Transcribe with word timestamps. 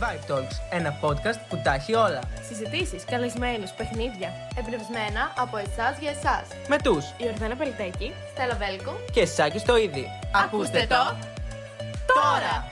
Vibe 0.00 0.32
Talks, 0.32 0.56
ένα 0.70 0.98
podcast 1.02 1.38
που 1.48 1.60
τα 1.64 1.74
έχει 1.74 1.94
όλα. 1.94 2.20
Συζητήσεις, 2.48 3.04
καλεσμένους, 3.04 3.70
παιχνίδια. 3.70 4.30
Εμπνευσμένα 4.58 5.32
από 5.36 5.56
εσάς 5.56 5.98
για 5.98 6.10
εσάς. 6.10 6.48
Με 6.68 6.78
τους 6.78 7.04
Η 7.16 7.26
Ορδάνα 7.28 7.56
Πελιτέκη. 7.56 8.14
Στέλλα 8.32 8.54
Βέλκο. 8.54 8.92
και 9.12 9.26
Σάκης 9.26 9.62
το 9.62 9.76
ίδιο. 9.76 10.04
Ακούστε 10.44 10.86
το 10.86 11.16
τώρα. 12.06 12.68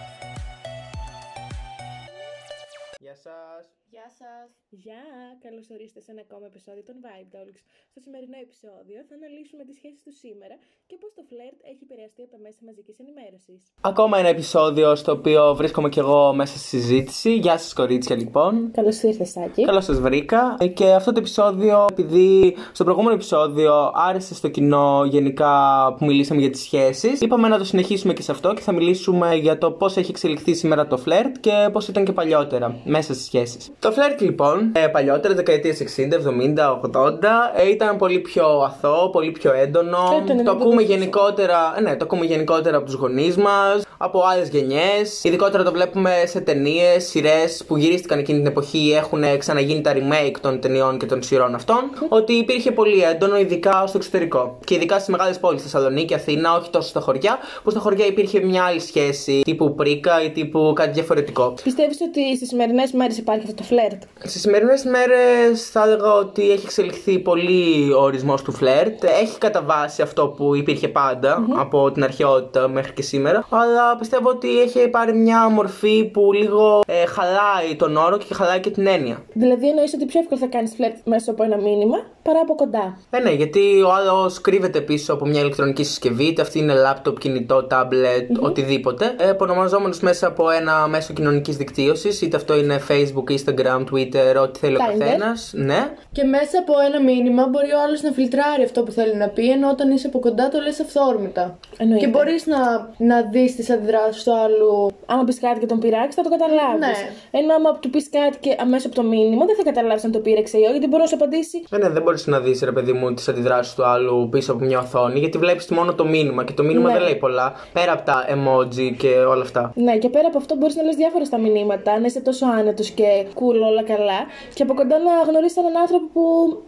Γεια 2.98 3.14
σας. 3.14 3.64
Γεια 3.90 4.08
σας. 4.18 4.61
Γεια! 4.80 5.04
Καλώς 5.46 5.66
ορίσατε 5.74 6.00
σε 6.06 6.10
ένα 6.14 6.22
ακόμα 6.26 6.46
επεισόδιο 6.52 6.82
των 6.88 6.96
Vibe 7.04 7.28
Talks. 7.34 7.60
Στο 7.92 8.00
σημερινό 8.04 8.38
επεισόδιο 8.46 8.98
θα 9.08 9.14
αναλύσουμε 9.18 9.62
τις 9.68 9.76
σχέσεις 9.80 10.00
τους 10.06 10.16
σήμερα 10.24 10.56
και 10.88 10.96
πώς 11.02 11.10
το 11.16 11.22
φλερτ 11.30 11.58
έχει 11.70 11.82
επηρεαστεί 11.86 12.20
από 12.24 12.32
τα 12.34 12.40
μέσα 12.46 12.60
μαζικής 12.68 12.96
ενημέρωσης. 13.04 13.60
Ακόμα 13.92 14.14
ένα 14.22 14.30
επεισόδιο 14.36 14.88
στο 15.02 15.10
οποίο 15.18 15.40
βρίσκομαι 15.60 15.88
κι 15.94 16.00
εγώ 16.04 16.20
μέσα 16.40 16.54
στη 16.58 16.68
συζήτηση. 16.74 17.30
Γεια 17.44 17.56
σας 17.62 17.72
κορίτσια 17.80 18.16
λοιπόν. 18.22 18.52
Καλώς 18.78 18.96
ήρθες, 19.08 19.30
Σάκη. 19.34 19.62
Καλώς 19.70 19.84
σας 19.88 19.98
βρήκα. 20.06 20.40
Ε, 20.64 20.66
Και 20.78 20.86
αυτό 21.00 21.10
το 21.14 21.18
επεισόδιο, 21.24 21.76
επειδή 21.94 22.28
στο 22.76 22.82
προηγούμενο 22.86 23.14
επεισόδιο 23.20 23.72
άρεσε 24.08 24.32
στο 24.40 24.48
κοινό 24.56 24.86
γενικά 25.14 25.54
που 25.96 26.04
μιλήσαμε 26.10 26.40
για 26.44 26.52
τις 26.54 26.62
σχέσεις, 26.66 27.20
είπαμε 27.24 27.46
να 27.48 27.58
το 27.58 27.64
συνεχίσουμε 27.72 28.12
και 28.16 28.22
σε 28.22 28.32
αυτό 28.36 28.48
και 28.56 28.62
θα 28.68 28.72
μιλήσουμε 28.72 29.28
για 29.34 29.58
το 29.62 29.68
πώς 29.80 29.96
έχει 29.96 30.10
εξελιχθεί 30.10 30.52
σήμερα 30.54 30.86
το 30.86 30.96
φλερτ 31.04 31.36
και 31.40 31.68
πώς 31.72 31.88
ήταν 31.88 32.04
και 32.04 32.12
παλιότερα 32.12 32.80
μέσα 32.84 33.10
στις 33.14 33.24
σχέσεις. 33.24 33.70
Το 33.78 33.92
φλερτ 33.92 34.20
λοιπόν, 34.20 34.60
ε, 34.72 34.86
παλιότερα, 34.86 35.34
δεκαετίες 35.34 35.80
60, 35.80 36.16
70, 36.16 36.70
80, 36.70 37.52
ε, 37.56 37.68
ήταν 37.68 37.96
πολύ 37.96 38.18
πιο 38.18 38.46
αθώο, 38.46 39.10
πολύ 39.10 39.30
πιο 39.30 39.52
έντονο. 39.52 39.98
Και 40.26 40.32
το 40.32 40.42
Το 40.44 40.50
90% 40.50 40.56
ακούμε 40.60 40.82
γενικότερα, 40.82 41.74
ε, 41.76 41.80
ναι, 41.80 41.96
το 41.96 42.04
ακούμε 42.04 42.24
γενικότερα 42.24 42.76
από 42.76 42.86
τους 42.86 42.94
γονείς 42.94 43.36
μας, 43.36 43.82
από 43.96 44.22
άλλες 44.32 44.48
γενιές. 44.48 45.24
Ειδικότερα 45.24 45.62
το 45.62 45.72
βλέπουμε 45.72 46.10
σε 46.24 46.40
ταινίες, 46.40 47.04
σειρές 47.08 47.64
που 47.66 47.76
γυρίστηκαν 47.76 48.18
εκείνη 48.18 48.38
την 48.38 48.46
εποχή 48.46 48.78
ή 48.78 48.94
έχουν 48.94 49.22
ξαναγίνει 49.38 49.80
τα 49.80 49.92
remake 49.94 50.36
των 50.40 50.60
ταινιών 50.60 50.98
και 50.98 51.06
των 51.06 51.22
σειρών 51.22 51.54
αυτών. 51.54 51.90
Ότι 52.08 52.32
υπήρχε 52.32 52.72
πολύ 52.72 53.02
έντονο, 53.02 53.38
ειδικά 53.38 53.84
στο 53.86 53.96
εξωτερικό. 53.98 54.58
Και 54.64 54.74
ειδικά 54.74 54.94
στις 54.94 55.08
μεγάλες 55.08 55.38
πόλεις, 55.38 55.62
Θεσσαλονίκη, 55.62 56.14
Αθήνα, 56.14 56.56
όχι 56.56 56.70
τόσο 56.70 56.88
στα 56.88 57.00
χωριά, 57.00 57.38
που 57.62 57.70
στα 57.70 57.80
χωριά 57.80 58.06
υπήρχε 58.06 58.40
μια 58.40 58.62
άλλη 58.64 58.80
σχέση 58.80 59.40
τύπου 59.44 59.74
πρίκα 59.74 60.22
ή 60.24 60.30
τύπου 60.30 60.72
κάτι 60.74 60.90
διαφορετικό. 60.90 61.54
Πιστεύεις 61.62 62.00
ότι 62.00 62.36
στις 62.36 62.48
σημερινές 62.48 62.92
μέρες 62.92 63.18
υπάρχει 63.18 63.42
αυτό 63.42 63.54
το 63.54 63.62
φλερτ; 63.62 64.02
Στις 64.22 64.40
σημερινές 64.52 64.84
μέρες 64.84 65.70
θα 65.70 65.82
έλεγα 65.82 66.12
ότι 66.12 66.50
έχει 66.50 66.64
εξελιχθεί 66.64 67.18
πολύ 67.18 67.92
ο 67.92 68.02
ορισμός 68.02 68.42
του 68.42 68.52
φλερτ. 68.52 69.04
Έχει 69.04 69.38
κατά 69.38 69.62
βάση 69.62 70.02
αυτό 70.02 70.28
που 70.28 70.54
υπήρχε 70.54 70.88
πάντα, 70.88 71.46
από 71.56 71.90
την 71.92 72.04
αρχαιότητα 72.04 72.68
μέχρι 72.68 72.92
και 72.92 73.02
σήμερα. 73.02 73.46
Αλλά 73.50 73.96
πιστεύω 73.96 74.28
ότι 74.28 74.60
έχει 74.60 74.88
πάρει 74.88 75.12
μια 75.12 75.48
μορφή 75.48 76.04
που 76.04 76.32
λίγο 76.32 76.80
ε, 76.86 77.06
χαλάει 77.06 77.76
τον 77.76 77.96
όρο 77.96 78.16
και 78.18 78.34
χαλάει 78.34 78.60
και 78.60 78.70
την 78.70 78.86
έννοια. 78.86 79.24
Δηλαδή 79.32 79.68
εννοείς 79.68 79.94
ότι 79.94 80.04
πιο 80.04 80.20
εύκολο 80.20 80.40
θα 80.40 80.46
κάνεις 80.46 80.74
φλερτ 80.74 80.96
μέσα 81.04 81.30
από 81.30 81.42
ένα 81.42 81.56
μήνυμα; 81.56 81.96
Παρά 82.22 82.40
από 82.40 82.54
κοντά. 82.54 82.98
Ε, 83.10 83.18
ναι, 83.18 83.30
γιατί 83.30 83.82
ο 83.82 83.92
άλλος 83.92 84.40
κρύβεται 84.40 84.80
πίσω 84.80 85.12
από 85.12 85.26
μια 85.26 85.40
ηλεκτρονική 85.40 85.84
συσκευή, 85.84 86.24
είτε 86.24 86.42
αυτή 86.42 86.58
είναι 86.58 86.74
laptop, 86.86 87.18
κινητό, 87.18 87.66
tablet, 87.70 88.40
οτιδήποτε. 88.40 89.14
Ε, 89.18 89.28
Επωνομαζόμενο 89.28 89.94
μέσα 90.00 90.26
από 90.26 90.50
ένα 90.50 90.86
μέσο 90.88 91.12
κοινωνικής 91.12 91.56
δικτύωσης, 91.56 92.22
είτε 92.22 92.36
αυτό 92.36 92.56
είναι 92.58 92.80
Facebook, 92.88 93.30
Instagram, 93.30 93.84
Twitter, 93.92 94.42
ό,τι 94.42 94.58
θέλει 94.58 94.76
ο 94.76 94.78
Grindr. 94.78 94.98
καθένας. 94.98 95.52
Ναι. 95.54 95.92
Και 96.12 96.24
μέσα 96.24 96.58
από 96.58 96.72
ένα 96.86 97.02
μήνυμα 97.02 97.46
μπορεί 97.46 97.72
ο 97.72 97.80
άλλος 97.86 98.02
να 98.02 98.12
φιλτράρει 98.12 98.62
αυτό 98.64 98.82
που 98.82 98.90
θέλει 98.90 99.16
να 99.16 99.28
πει, 99.28 99.50
ενώ 99.50 99.70
όταν 99.70 99.90
είσαι 99.90 100.06
από 100.06 100.18
κοντά 100.18 100.48
το 100.48 100.58
λες 100.60 100.80
αυθόρμητα. 100.80 101.58
Εννοείται. 101.76 102.04
Και 102.04 102.10
μπορείς 102.10 102.46
να, 102.46 102.58
να 102.96 103.22
δεις 103.22 103.56
τις 103.56 103.70
αντιδράσεις 103.70 104.22
του 104.22 104.32
άλλου. 104.36 104.90
Άμα 105.06 105.24
πεις 105.24 105.40
κάτι 105.40 105.60
και 105.60 105.66
τον 105.66 105.78
πειράξεις, 105.78 106.14
θα 106.14 106.22
το 106.22 106.28
καταλάβεις. 106.28 106.78
Ναι. 106.78 107.38
Ενώ 107.40 107.54
άμα 107.54 107.78
του 107.78 107.90
πεις 107.90 108.10
κάτι 108.10 108.36
και 108.40 108.56
αμέσως 108.60 108.86
από 108.86 108.94
το 108.94 109.02
μήνυμα, 109.02 109.44
δεν 109.44 109.56
θα 109.56 109.62
καταλάβεις 109.62 110.04
αν 110.04 110.12
το 110.12 110.18
πήρεξε 110.18 110.58
ή 110.58 110.60
όχι, 110.60 110.70
γιατί 110.70 110.86
μπορεί 110.86 111.02
να 111.02 111.08
σου 111.08 111.14
απαντήσει. 111.14 111.62
Ε, 111.70 111.76
ναι, 111.76 111.88
δεν 111.88 112.02
μπορείς 112.12 112.26
να 112.26 112.40
δεις, 112.40 112.62
ρε 112.62 112.72
παιδί 112.72 112.92
μου, 112.92 113.14
τις 113.14 113.28
αντιδράσεις 113.28 113.74
του 113.74 113.84
άλλου 113.84 114.28
πίσω 114.28 114.52
από 114.52 114.64
μια 114.64 114.78
οθόνη, 114.78 115.18
γιατί 115.18 115.38
βλέπεις 115.38 115.68
μόνο 115.68 115.94
το 115.94 116.04
μήνυμα 116.06 116.44
και 116.44 116.52
το 116.52 116.62
μήνυμα 116.62 116.86
Ναι. 116.88 116.94
δεν 116.94 117.02
λέει 117.02 117.16
πολλά. 117.16 117.52
Πέρα 117.72 117.92
από 117.92 118.02
τα 118.04 118.16
emoji 118.34 118.94
και 118.96 119.08
όλα 119.08 119.42
αυτά. 119.42 119.72
Ναι, 119.74 119.96
και 119.98 120.08
πέρα 120.08 120.26
από 120.26 120.38
αυτό 120.38 120.56
μπορείς 120.56 120.76
να 120.76 120.82
λες 120.82 120.96
διάφορα 120.96 121.24
στα 121.24 121.38
μηνύματα, 121.38 121.98
να 122.00 122.06
είσαι 122.06 122.20
τόσο 122.20 122.46
άνετος 122.58 122.88
και 122.90 123.04
cool, 123.34 123.56
όλα 123.70 123.82
καλά. 123.82 124.20
Και 124.54 124.62
από 124.62 124.74
κοντά 124.74 124.96
να 124.98 125.12
γνωρίσεις 125.30 125.56
έναν 125.56 125.76
άνθρωπο 125.76 126.06
που 126.12 126.22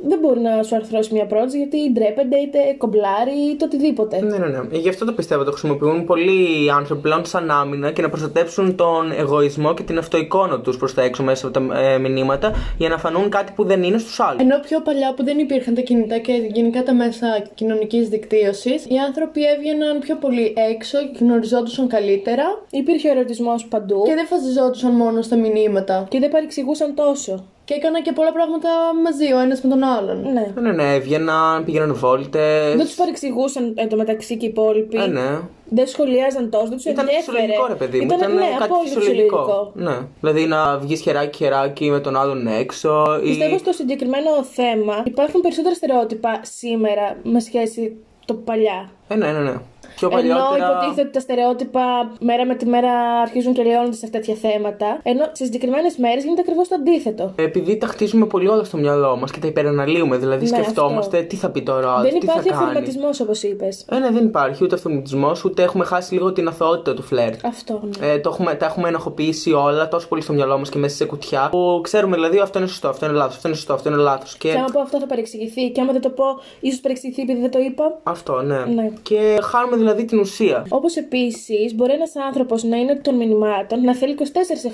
δεν 0.08 0.18
μπορεί 0.22 0.40
να 0.40 0.62
σου 0.62 0.74
αρθρώσει 0.76 1.14
μια 1.14 1.26
πρόταση 1.26 1.56
γιατί 1.56 1.78
ντρέπεται, 1.92 2.36
είτε 2.44 2.58
κομπλάρει, 2.78 3.36
είτε 3.50 3.64
οτιδήποτε. 3.64 4.20
Ναι, 4.20 4.36
ναι, 4.38 4.46
ναι. 4.46 4.60
Ε, 4.72 4.78
Γι' 4.78 4.88
αυτό 4.88 5.04
το 5.04 5.12
πιστεύω 5.12 5.44
το 5.44 5.50
χρησιμοποιούν 5.50 6.04
πολλοί 6.04 6.70
άνθρωποι 6.78 7.02
πλέον 7.02 7.24
σαν 7.24 7.50
άμυνα 7.50 7.90
και 7.90 8.02
να 8.02 8.08
προστατέψουν 8.08 8.74
τον 8.76 9.12
εγωισμό 9.18 9.74
και 9.74 9.82
την 9.82 9.98
αυτοεικόνα 9.98 10.60
τους 10.60 10.76
προς 10.76 10.94
τα 10.94 11.02
έξω 11.02 11.22
μέσα 11.22 11.46
από 11.46 11.58
τα 11.60 11.78
ε, 11.80 11.98
μηνύματα 11.98 12.52
για 12.76 12.88
να 12.88 12.98
φανούν 12.98 13.28
κάτι 13.28 13.52
που 13.56 13.64
δεν 13.64 13.82
είναι 13.82 13.98
στους 13.98 14.20
άλλους. 14.20 14.40
Ενώ 14.42 14.58
πιο 14.58 14.80
παλιά 14.80 15.14
που 15.16 15.24
δεν 15.24 15.33
υπήρχαν 15.38 15.74
τα 15.74 15.80
κινητά 15.80 16.18
και 16.18 16.32
γενικά 16.32 16.82
τα 16.82 16.94
μέσα 16.94 17.44
κοινωνικής 17.54 18.08
δικτύωσης, 18.08 18.84
οι 18.88 18.96
άνθρωποι 19.06 19.46
έβγαιναν 19.46 19.98
πιο 19.98 20.16
πολύ 20.16 20.54
έξω 20.70 20.98
και 20.98 21.18
γνωριζόντουσαν 21.20 21.88
καλύτερα 21.88 22.44
Υπήρχε 22.70 23.08
ο 23.08 23.10
ερωτισμός 23.10 23.66
παντού 23.66 24.02
και 24.06 24.14
δεν 24.14 24.26
φασιζόντουσαν 24.26 24.92
μόνο 24.92 25.22
στα 25.22 25.36
μηνύματα. 25.36 26.06
και 26.10 26.18
δεν 26.18 26.30
παρεξηγούσαν 26.30 26.94
τόσο. 26.94 27.44
Και 27.64 27.74
έκαναν 27.74 28.02
και 28.02 28.12
πολλά 28.12 28.32
πράγματα 28.32 28.68
μαζί 29.04 29.32
ο 29.32 29.38
ένας 29.38 29.60
με 29.62 29.68
τον 29.68 29.82
άλλον. 29.82 30.20
Ναι. 30.22 30.52
Ναι, 30.54 30.60
ναι, 30.60 30.72
ναι, 30.72 30.94
έβγαιναν, 30.94 31.64
πήγαιναν 31.64 31.94
βόλτες. 31.94 32.74
Δεν 32.76 32.86
τους 32.86 32.94
παρεξηγούσαν 32.94 33.72
εντωμεταξύ 33.76 34.36
και 34.36 34.46
οι 34.46 34.48
υπόλοιποι. 34.48 34.96
Ε, 34.96 35.06
ναι. 35.06 35.38
Δεν 35.68 35.86
σχολιάζαν 35.86 36.50
τόσο, 36.50 36.66
δεν 36.66 36.76
τους 36.76 36.84
Ήταν 36.84 37.06
ενδιαφέρε. 37.08 37.36
φυσιολογικό, 37.36 37.66
ρε 37.66 37.74
παιδί 37.74 38.00
μου. 38.00 38.16
Ήταν, 38.16 38.34
ναι, 38.34 38.46
κάτι 38.58 38.72
απόλυτα 38.72 39.00
φυσιολογικό. 39.00 39.72
Ναι. 39.74 39.96
Δηλαδή 40.20 40.46
να 40.46 40.78
βγεις 40.78 41.00
χεράκι-χεράκι 41.00 41.90
με 41.90 42.00
τον 42.00 42.16
άλλον 42.16 42.46
έξω. 42.46 43.20
Ή... 43.22 43.28
Πιστεύω 43.28 43.58
στο 43.58 43.72
συγκεκριμένο 43.72 44.44
θέμα 44.44 45.02
υπάρχουν 45.04 45.40
περισσότερα 45.40 45.74
στερεότυπα 45.74 46.40
σήμερα 46.42 47.16
με 47.22 47.40
σχέση 47.40 47.96
το 48.24 48.34
παλιά. 48.34 48.90
Ε, 49.08 49.14
ναι, 49.14 49.32
ναι, 49.32 49.38
ναι. 49.38 49.54
Πιο 49.96 50.08
Ενώ 50.12 50.16
παλιότερα. 50.20 50.70
υποτίθεται 50.70 51.00
ότι 51.02 51.10
τα 51.10 51.20
στερεότυπα 51.20 51.82
μέρα 52.20 52.46
με 52.46 52.54
τη 52.54 52.66
μέρα 52.66 52.90
αρχίζουν 53.22 53.52
και 53.52 53.62
λιώνονται 53.62 53.96
σε 53.96 54.08
τέτοια 54.10 54.34
θέματα. 54.34 54.98
Ενώ 55.02 55.24
σε 55.32 55.44
συγκεκριμένες 55.44 55.96
μέρες 55.96 56.22
γίνεται 56.24 56.40
ακριβώς 56.40 56.68
το 56.68 56.74
αντίθετο. 56.74 57.32
Επειδή 57.36 57.76
τα 57.76 57.86
χτίζουμε 57.86 58.26
πολύ 58.26 58.48
όλα 58.48 58.64
στο 58.64 58.76
μυαλό 58.76 59.16
μας 59.16 59.30
και 59.30 59.38
τα 59.38 59.46
υπεραναλύουμε, 59.46 60.16
δηλαδή 60.16 60.40
Ναι, 60.42 60.56
σκεφτόμαστε 60.56 61.16
αυτό. 61.16 61.28
τι 61.28 61.36
θα 61.36 61.50
πει 61.50 61.62
τώρα, 61.62 61.88
ο 61.88 61.96
άλλος, 61.96 62.10
δεν 62.10 62.20
τι 62.20 62.26
θα 62.26 62.32
υπάρχει 62.32 62.48
κάνει. 62.50 62.64
αυτοματισμό 62.64 63.08
όπως 63.22 63.42
είπες. 63.42 63.84
Ε, 63.90 63.98
ναι, 63.98 64.10
δεν 64.10 64.24
υπάρχει 64.24 64.64
ούτε 64.64 64.74
αυτοματισμό, 64.74 65.32
ούτε 65.44 65.62
έχουμε 65.62 65.84
χάσει 65.84 66.14
λίγο 66.14 66.32
την 66.32 66.48
αθωότητα 66.48 66.94
του 66.94 67.02
φλερτ. 67.02 67.44
Αυτό. 67.46 67.80
Ναι. 68.00 68.06
Ε, 68.12 68.18
το 68.18 68.28
έχουμε, 68.32 68.54
τα 68.54 68.66
έχουμε 68.66 68.88
ενοχοποιήσει 68.88 69.52
όλα 69.52 69.88
τόσο 69.88 70.08
πολύ 70.08 70.22
στο 70.22 70.32
μυαλό 70.32 70.58
μας 70.58 70.68
και 70.70 70.78
μέσα 70.78 70.96
σε 70.96 71.04
κουτιά 71.04 71.48
που 71.50 71.80
ξέρουμε 71.82 72.14
δηλαδή 72.16 72.38
αυτό 72.38 72.58
είναι 72.58 72.68
σωστό, 72.68 72.88
αυτό 72.88 73.06
είναι 73.06 73.14
λάθος, 73.14 73.34
αυτό 73.36 73.48
είναι 73.48 73.56
σωστό, 73.56 73.72
αυτό 73.74 73.88
είναι 73.88 73.98
λάθος. 73.98 74.36
Και 74.36 74.48
Και 74.50 74.58
άμα 74.58 74.68
πω 74.72 74.80
αυτό 74.80 74.98
θα 75.00 75.06
παρεξηγηθεί, 75.06 75.70
και 75.70 75.80
άμα 75.80 75.92
δεν 75.92 76.00
το 76.00 76.08
πω, 76.08 76.24
ίσως 76.60 76.80
παρεξηγηθεί 76.80 77.22
επειδή 77.22 77.40
δεν 77.40 77.50
το 77.50 77.58
είπα. 77.58 77.98
αυτό, 78.02 78.42
ναι. 78.42 78.58
Ναι. 78.58 78.90
Και 79.02 79.38
χάνουμε 79.42 79.76
δηλαδή 79.84 80.04
την 80.04 80.18
ουσία. 80.18 80.66
Όπως 80.68 80.96
επίσης, 80.96 81.74
μπορεί 81.74 81.92
ένας 81.92 82.16
άνθρωπος 82.16 82.62
να 82.62 82.76
είναι 82.76 82.94
των 82.94 83.14
μηνυμάτων, 83.14 83.80
να 83.80 83.94
θέλει 83.94 84.16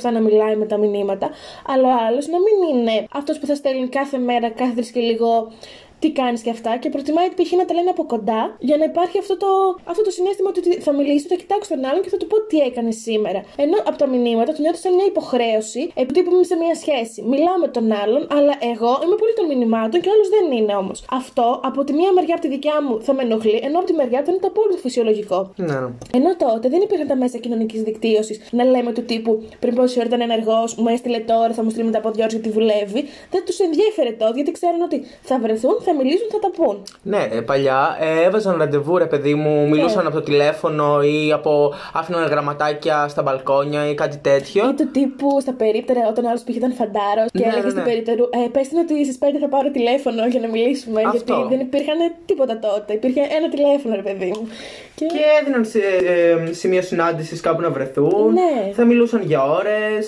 24-7 0.03 0.13
να 0.13 0.21
μιλάει 0.21 0.57
με 0.57 0.67
τα 0.67 0.77
μηνύματα, 0.77 1.31
αλλά 1.67 1.89
ο 1.89 2.07
άλλος 2.09 2.27
να 2.27 2.39
μην 2.39 2.79
είναι 2.79 3.07
αυτός 3.13 3.39
που 3.39 3.47
θα 3.47 3.55
στέλνει 3.55 3.89
κάθε 3.89 4.19
μέρα, 4.19 4.51
κάθε 4.51 4.73
τρεις 4.73 4.91
και 4.91 5.01
λίγο 5.01 5.53
τι 6.01 6.09
κάνεις 6.21 6.41
και 6.43 6.51
αυτά 6.51 6.77
και 6.77 6.89
προτιμάει 6.89 7.29
π.χ. 7.37 7.53
να 7.53 7.65
τα 7.65 7.75
λένε 7.75 7.91
από 7.91 8.05
κοντά 8.13 8.57
για 8.59 8.77
να 8.77 8.85
υπάρχει 8.85 9.19
αυτό 9.19 9.37
το, 9.37 9.47
αυτό 9.85 10.03
το 10.03 10.11
συνέστημα 10.11 10.49
ότι 10.49 10.61
θα 10.87 10.93
μιλήσει, 10.93 11.27
θα 11.27 11.35
κοιτάξω 11.35 11.75
τον 11.75 11.85
άλλον 11.85 12.03
και 12.03 12.09
θα 12.09 12.17
του 12.17 12.27
πω 12.27 12.37
τι 12.51 12.59
έκανε 12.69 12.91
σήμερα. 12.91 13.41
Ενώ 13.57 13.77
από 13.89 13.97
τα 14.03 14.07
μηνύματα 14.07 14.53
το 14.53 14.61
νιώθω 14.65 14.79
σαν 14.85 14.95
μια 14.95 15.07
υποχρέωση, 15.13 15.83
επειδή 15.95 16.23
που 16.23 16.31
είμαι 16.35 16.43
σε 16.53 16.57
μια 16.63 16.75
σχέση. 16.83 17.19
Μιλάω 17.33 17.59
με 17.65 17.69
τον 17.77 17.87
άλλον, 18.03 18.23
αλλά 18.37 18.55
εγώ 18.73 18.93
είμαι 19.05 19.17
πολύ 19.23 19.33
των 19.39 19.47
μηνυμάτων 19.51 20.01
και 20.01 20.09
ο 20.09 20.13
άλλος 20.15 20.29
δεν 20.37 20.45
είναι 20.59 20.75
όμως. 20.83 20.99
Αυτό 21.11 21.61
από 21.69 21.85
τη 21.85 21.93
μία 21.93 22.13
μεριά 22.13 22.35
από 22.37 22.43
τη 22.47 22.51
δικιά 22.57 22.77
μου 22.85 22.95
θα 23.07 23.13
με 23.17 23.23
ενοχλεί, 23.23 23.61
ενώ 23.63 23.77
από 23.79 23.87
τη 23.91 23.95
μεριά 24.01 24.21
του 24.23 24.31
είναι 24.31 24.43
το 24.45 24.49
απόλυτο 24.53 24.77
φυσιολογικό. 24.87 25.39
Ναι, 25.57 25.67
ναι. 25.67 25.91
Ενώ 26.19 26.31
τότε 26.37 26.69
δεν 26.69 26.81
υπήρχαν 26.87 27.07
τα 27.07 27.17
μέσα 27.17 27.39
κοινωνικής 27.39 27.83
δικτύωσης 27.83 28.37
να 28.51 28.65
λέμε 28.65 28.93
του 28.93 29.03
τύπου 29.03 29.33
πριν 29.59 29.75
πόση 29.75 29.99
ώρα 29.99 30.09
ήταν 30.09 30.21
ενεργό, 30.21 30.61
μου 30.77 30.89
έστειλε 30.89 31.19
τώρα, 31.19 31.53
θα 31.53 31.63
μου 31.65 31.71
στείλει 31.71 31.85
μετά 31.85 31.99
από 31.99 32.11
δύο 32.11 32.23
ώρες 32.23 32.35
γιατί 32.35 32.51
δουλεύει. 32.51 33.05
Δεν 33.31 33.43
τους 33.47 33.59
ενδιέφερε 33.59 34.11
τότε 34.11 34.33
γιατί 34.35 34.51
ξέρουν 34.51 34.83
ότι 34.83 35.05
θα 35.23 35.39
βρεθούν, 35.39 35.77
θα 35.81 35.90
μιλήσουν, 35.99 36.27
θα 36.31 36.39
τα 36.39 36.51
πούν. 36.57 36.83
Ναι, 37.03 37.29
ε, 37.33 37.41
παλιά 37.41 37.97
ε, 38.01 38.25
έβαζαν 38.27 38.57
ραντεβού, 38.59 38.99
ρε 38.99 39.07
παιδί 39.07 39.35
μου, 39.35 39.69
μιλούσαν 39.69 40.03
Ναι. 40.03 40.09
από 40.09 40.17
το 40.17 40.23
τηλέφωνο 40.23 41.03
ή 41.03 41.33
από 41.33 41.75
άφηναν 41.93 42.25
γραμματάκια 42.27 43.09
στα 43.09 43.23
μπαλκόνια 43.23 43.91
ή 43.91 43.95
κάτι 43.95 44.17
τέτοιο. 44.17 44.69
Ή 44.69 44.75
του 44.75 44.89
τύπου 44.93 45.41
στα 45.41 45.53
περίπτερα 45.53 46.01
όταν 46.09 46.25
ο 46.25 46.29
άλλος 46.29 46.43
πήγε 46.43 46.59
ήταν 46.59 46.73
φαντάρος 46.73 47.29
και 47.33 47.39
Ναι, 47.39 47.47
έλεγε 47.47 47.63
ναι, 47.63 47.71
στην 47.71 47.83
ναι. 47.83 47.89
περίπτερου 47.89 48.25
ε, 48.31 48.49
Πες 48.53 48.69
την 48.69 48.79
ότι 48.79 49.05
στι 49.05 49.19
5 49.21 49.25
θα 49.41 49.49
πάρω 49.49 49.71
τηλέφωνο 49.71 50.27
για 50.27 50.41
να 50.41 50.49
μιλήσουμε. 50.49 51.01
Αυτό. 51.07 51.35
Γιατί 51.35 51.55
δεν 51.55 51.61
υπήρχαν 51.67 51.99
τίποτα 52.27 52.59
τότε. 52.59 52.93
Υπήρχε 52.93 53.21
ένα 53.39 53.49
τηλέφωνο, 53.49 53.95
ρε 53.95 54.03
παιδί 54.03 54.27
μου. 54.35 54.49
Και... 54.95 55.07
Και 55.07 55.25
έδιναν 55.41 55.65
σε, 55.65 55.79
ε, 55.79 56.53
σημείο 56.53 56.83
συνάντησης 56.83 57.41
κάπου 57.41 57.61
να 57.61 57.71
βρεθούν. 57.71 58.33
Ναι. 58.33 58.73
Θα 58.73 58.85
μιλούσαν 58.85 59.23
για 59.23 59.43
ώρες. 59.45 60.05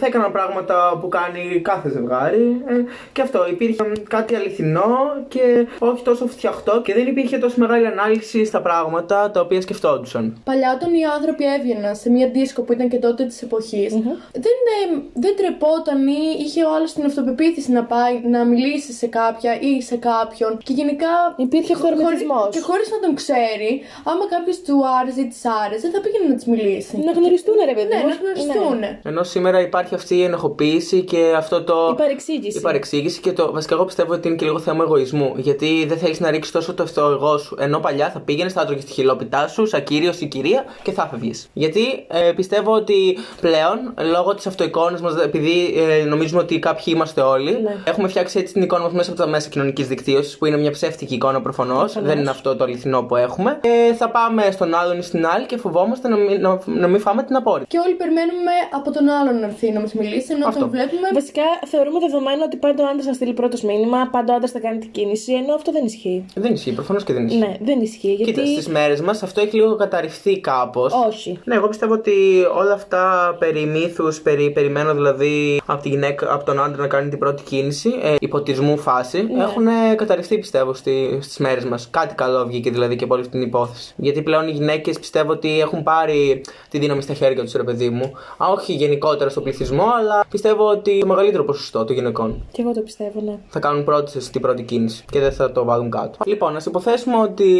θα 0.00 0.06
έκαναν 0.06 0.32
πράγματα 0.32 0.98
που 1.00 1.08
κάνει 1.08 1.60
κάθε 1.62 1.88
ζευγάρι. 1.88 2.62
Ε, 2.66 2.72
και 3.12 3.22
αυτό. 3.22 3.46
Υπήρχε 3.50 3.76
κάτι 4.08 4.34
αληθινό 4.34 4.89
και 5.28 5.66
όχι 5.78 6.02
τόσο 6.02 6.26
φτιαχτό 6.26 6.80
και 6.84 6.94
δεν 6.94 7.06
υπήρχε 7.06 7.38
τόσο 7.38 7.54
μεγάλη 7.58 7.86
ανάλυση 7.86 8.44
στα 8.44 8.60
πράγματα 8.60 9.30
τα 9.30 9.40
οποία 9.40 9.60
σκεφτόντουσαν. 9.60 10.40
Παλιά 10.44 10.72
όταν 10.74 10.94
οι 10.94 11.04
άνθρωποι 11.04 11.44
έβγαιναν 11.54 11.96
σε 11.96 12.10
μια 12.10 12.28
δίσκο 12.28 12.62
που 12.62 12.72
ήταν 12.72 12.88
και 12.88 12.98
τότε 12.98 13.24
της 13.24 13.42
εποχη 13.42 13.88
δεν, 14.32 14.56
ε, 14.76 15.02
δεν 15.14 15.36
τρεπόταν 15.36 16.06
ή 16.06 16.22
είχε 16.38 16.64
ο 16.64 16.74
άλλος 16.74 16.92
την 16.92 17.04
αυτοπεποίθηση 17.04 17.72
να 17.72 17.84
πάει 17.84 18.20
να 18.34 18.44
μιλήσει 18.44 18.92
σε 18.92 19.06
κάποια 19.06 19.60
ή 19.60 19.82
σε 19.82 19.96
κάποιον. 19.96 20.58
Και 20.64 20.72
γενικά. 20.72 21.14
Υπήρχε 21.36 21.74
χωρισμός. 21.74 22.48
Και 22.50 22.60
χωρίς 22.60 22.90
να 22.90 22.98
τον 23.04 23.14
ξέρει, 23.14 23.70
άμα 24.04 24.24
κάποιος 24.34 24.56
του 24.66 24.76
άρεσε 25.00 25.20
ή 25.20 25.26
της 25.26 25.42
άρεσε, 25.64 25.90
θα 25.94 26.00
πήγαινε 26.00 26.26
να 26.28 26.34
της 26.34 26.44
μιλήσει. 26.44 26.96
Να 27.06 27.12
γνωριστούν, 27.12 27.54
ρε 27.70 27.74
παιδί. 27.74 27.94
Ναι, 27.94 28.00
μου. 28.00 28.08
να 28.08 28.16
γνωριστούν. 28.22 28.80
Ενώ 29.02 29.22
σήμερα 29.22 29.60
υπάρχει 29.60 29.94
αυτή 29.94 30.14
η 30.16 30.22
ενοχοποίηση 30.22 31.02
και 31.02 31.32
αυτό 31.36 31.62
το. 31.62 31.76
Η 31.92 31.96
παρεξήγηση. 32.04 32.58
Η 32.58 32.60
παρεξήγηση 32.60 33.20
και 33.20 33.32
το. 33.32 33.52
Βασικά, 33.52 33.74
εγώ 33.74 33.84
πιστεύω 33.84 34.12
ότι 34.12 34.28
είναι 34.28 34.36
και 34.36 34.44
λίγο 34.44 34.58
θέμα 34.58 34.79
εγωισμού. 34.82 35.32
Γιατί 35.36 35.84
δεν 35.88 35.98
θέλεις 35.98 36.20
να 36.20 36.30
ρίξεις 36.30 36.52
τόσο 36.52 36.74
το 36.74 36.82
ευθό 36.82 37.00
εγώ 37.10 37.38
σου. 37.38 37.56
Ενώ 37.58 37.78
παλιά 37.78 38.10
θα 38.10 38.20
πήγαινες, 38.20 38.52
θα 38.52 38.60
έτρωγες 38.60 38.84
τη 38.84 38.92
χιλόπιτά 38.92 39.48
σου, 39.48 39.66
σαν 39.66 39.82
κύριος 39.82 40.20
ή 40.20 40.26
κυρία 40.26 40.64
και 40.82 40.92
θα 40.92 41.08
φεύγεις. 41.10 41.48
Γιατί 41.52 41.84
ε, 42.08 42.32
πιστεύω 42.32 42.72
ότι 42.72 43.18
πλέον, 43.40 43.94
λόγω 44.12 44.34
της 44.34 44.46
αυτοεικόνας 44.46 45.00
μας, 45.00 45.14
επειδή 45.24 45.74
ε, 46.00 46.04
νομίζουμε 46.04 46.40
ότι 46.40 46.58
κάποιοι 46.58 46.84
είμαστε 46.96 47.20
όλοι, 47.20 47.50
Ναι. 47.52 47.76
έχουμε 47.84 48.08
φτιάξει 48.08 48.38
έτσι 48.38 48.52
την 48.52 48.62
εικόνα 48.62 48.82
μας 48.82 48.92
μέσα 48.92 49.10
από 49.10 49.20
τα 49.20 49.26
μέσα 49.26 49.48
κοινωνικής 49.48 49.86
δικτύωσης, 49.88 50.38
που 50.38 50.46
είναι 50.46 50.56
μια 50.56 50.70
ψεύτικη 50.70 51.14
εικόνα 51.14 51.40
προφανώς. 51.40 51.58
Προφανώς. 51.92 52.08
Δεν 52.10 52.18
είναι 52.18 52.30
αυτό 52.30 52.56
το 52.56 52.64
αληθινό 52.64 53.02
που 53.02 53.16
έχουμε. 53.16 53.58
Ε, 53.60 53.94
θα 53.94 54.10
πάμε 54.10 54.50
στον 54.50 54.74
άλλον 54.74 54.98
ή 54.98 55.02
στην 55.02 55.26
άλλη 55.26 55.46
και 55.46 55.56
φοβόμαστε 55.56 56.08
να 56.08 56.16
μην, 56.16 56.40
να, 56.40 56.58
να 56.66 56.86
μην 56.86 57.00
φάμε 57.00 57.22
την 57.22 57.36
απόρριτη. 57.36 57.66
Και 57.66 57.78
όλοι 57.86 57.94
περιμένουμε 57.94 58.52
από 58.72 58.90
τον 58.90 59.08
άλλον 59.08 59.38
να 59.40 59.46
έρθει 59.46 59.72
να 59.72 59.80
μας 59.80 59.92
μιλήσει, 59.94 60.32
ενώ 60.32 60.46
Αυτό. 60.46 60.60
τον 60.60 60.70
βλέπουμε. 60.70 61.08
Βασικά 61.14 61.42
θεωρούμε 61.66 61.98
δεδομένο 62.00 62.42
ότι 62.44 62.56
πάντα 62.56 62.84
ο 62.84 62.86
άντρας 62.90 63.06
θα 63.06 63.12
στείλει 63.12 63.32
πρώτος 63.32 63.62
μήνυμα, 63.62 64.08
πάντα 64.10 64.32
ο 64.32 64.36
άντρας 64.36 64.50
θα 64.50 64.60
κάνει 64.60 64.69
την 64.78 64.90
κίνηση, 64.90 65.32
ενώ 65.32 65.54
αυτό 65.54 65.72
δεν 65.72 65.84
ισχύει. 65.84 66.24
Δεν 66.34 66.52
ισχύει, 66.52 66.72
προφανώς 66.72 67.04
και 67.04 67.12
δεν 67.12 67.26
ισχύει. 67.26 67.38
Ναι, 67.38 67.56
δεν 67.60 67.80
ισχύει. 67.80 68.12
Γιατί. 68.12 68.32
Κοίτα, 68.32 68.46
στις 68.46 68.68
μέρες 68.68 69.00
μας 69.00 69.22
αυτό 69.22 69.40
έχει 69.40 69.56
λίγο 69.56 69.76
καταρριφθεί 69.76 70.40
κάπως. 70.40 70.92
Όχι. 71.08 71.38
Ναι, 71.44 71.54
εγώ 71.54 71.68
πιστεύω 71.68 71.92
ότι 71.92 72.12
όλα 72.56 72.72
αυτά 72.72 73.36
περί 73.38 73.64
μύθους, 73.64 74.20
περί 74.20 74.50
περιμένω 74.50 74.94
δηλαδή 74.94 75.60
από, 75.66 75.82
τη 75.82 75.88
γυναίκα, 75.88 76.34
από 76.34 76.44
τον 76.44 76.60
άντρα 76.62 76.80
να 76.82 76.86
κάνει 76.88 77.08
την 77.08 77.18
πρώτη 77.18 77.42
κίνηση, 77.42 77.90
ε, 78.02 78.14
υποτισμού 78.20 78.78
φάση, 78.78 79.22
Ναι. 79.22 79.42
έχουν 79.42 79.66
ε, 79.66 79.94
καταρριφθεί 79.96 80.38
πιστεύω 80.38 80.74
στι 80.74 81.18
στις 81.22 81.38
μέρες 81.38 81.64
μας. 81.64 81.88
Κάτι 81.90 82.14
καλό 82.14 82.46
βγήκε 82.46 82.70
δηλαδή 82.70 82.96
και 82.96 83.04
από 83.04 83.14
όλη 83.14 83.22
αυτή 83.22 83.38
την 83.38 83.46
υπόθεση. 83.46 83.94
Γιατί 83.96 84.22
πλέον 84.22 84.48
οι 84.48 84.50
γυναίκες 84.50 84.98
πιστεύω 84.98 85.32
ότι 85.32 85.60
έχουν 85.60 85.82
πάρει 85.82 86.40
τη 86.68 86.78
δύναμη 86.78 87.02
στα 87.02 87.14
χέρια 87.14 87.42
τους, 87.42 87.52
ρε 87.52 87.62
παιδί 87.62 87.90
μου. 87.90 88.12
Α, 88.36 88.46
όχι 88.52 88.72
γενικότερα 88.72 89.30
στο 89.30 89.40
πληθυσμό, 89.40 89.84
αλλά 90.00 90.24
πιστεύω 90.30 90.64
ότι 90.64 90.98
το 90.98 91.06
μεγαλύτερο 91.06 91.44
ποσοστό 91.44 91.84
των 91.84 91.94
γυναικών 91.94 92.42
Και 92.52 92.62
εγώ 92.62 92.72
το 92.72 92.80
πιστεύω, 92.80 93.20
ναι. 93.24 93.38
θα 93.48 93.58
κάνουν 93.58 93.84
πρώτη 93.84 94.18
την 94.18 94.40
πρώτη 94.50 94.62
κίνηση 94.62 95.04
και 95.10 95.20
δεν 95.20 95.32
θα 95.32 95.52
το 95.52 95.64
βάλουν 95.64 95.90
κάτω. 95.90 96.18
Λοιπόν, 96.24 96.56
ας 96.56 96.66
υποθέσουμε 96.66 97.16
ότι 97.16 97.50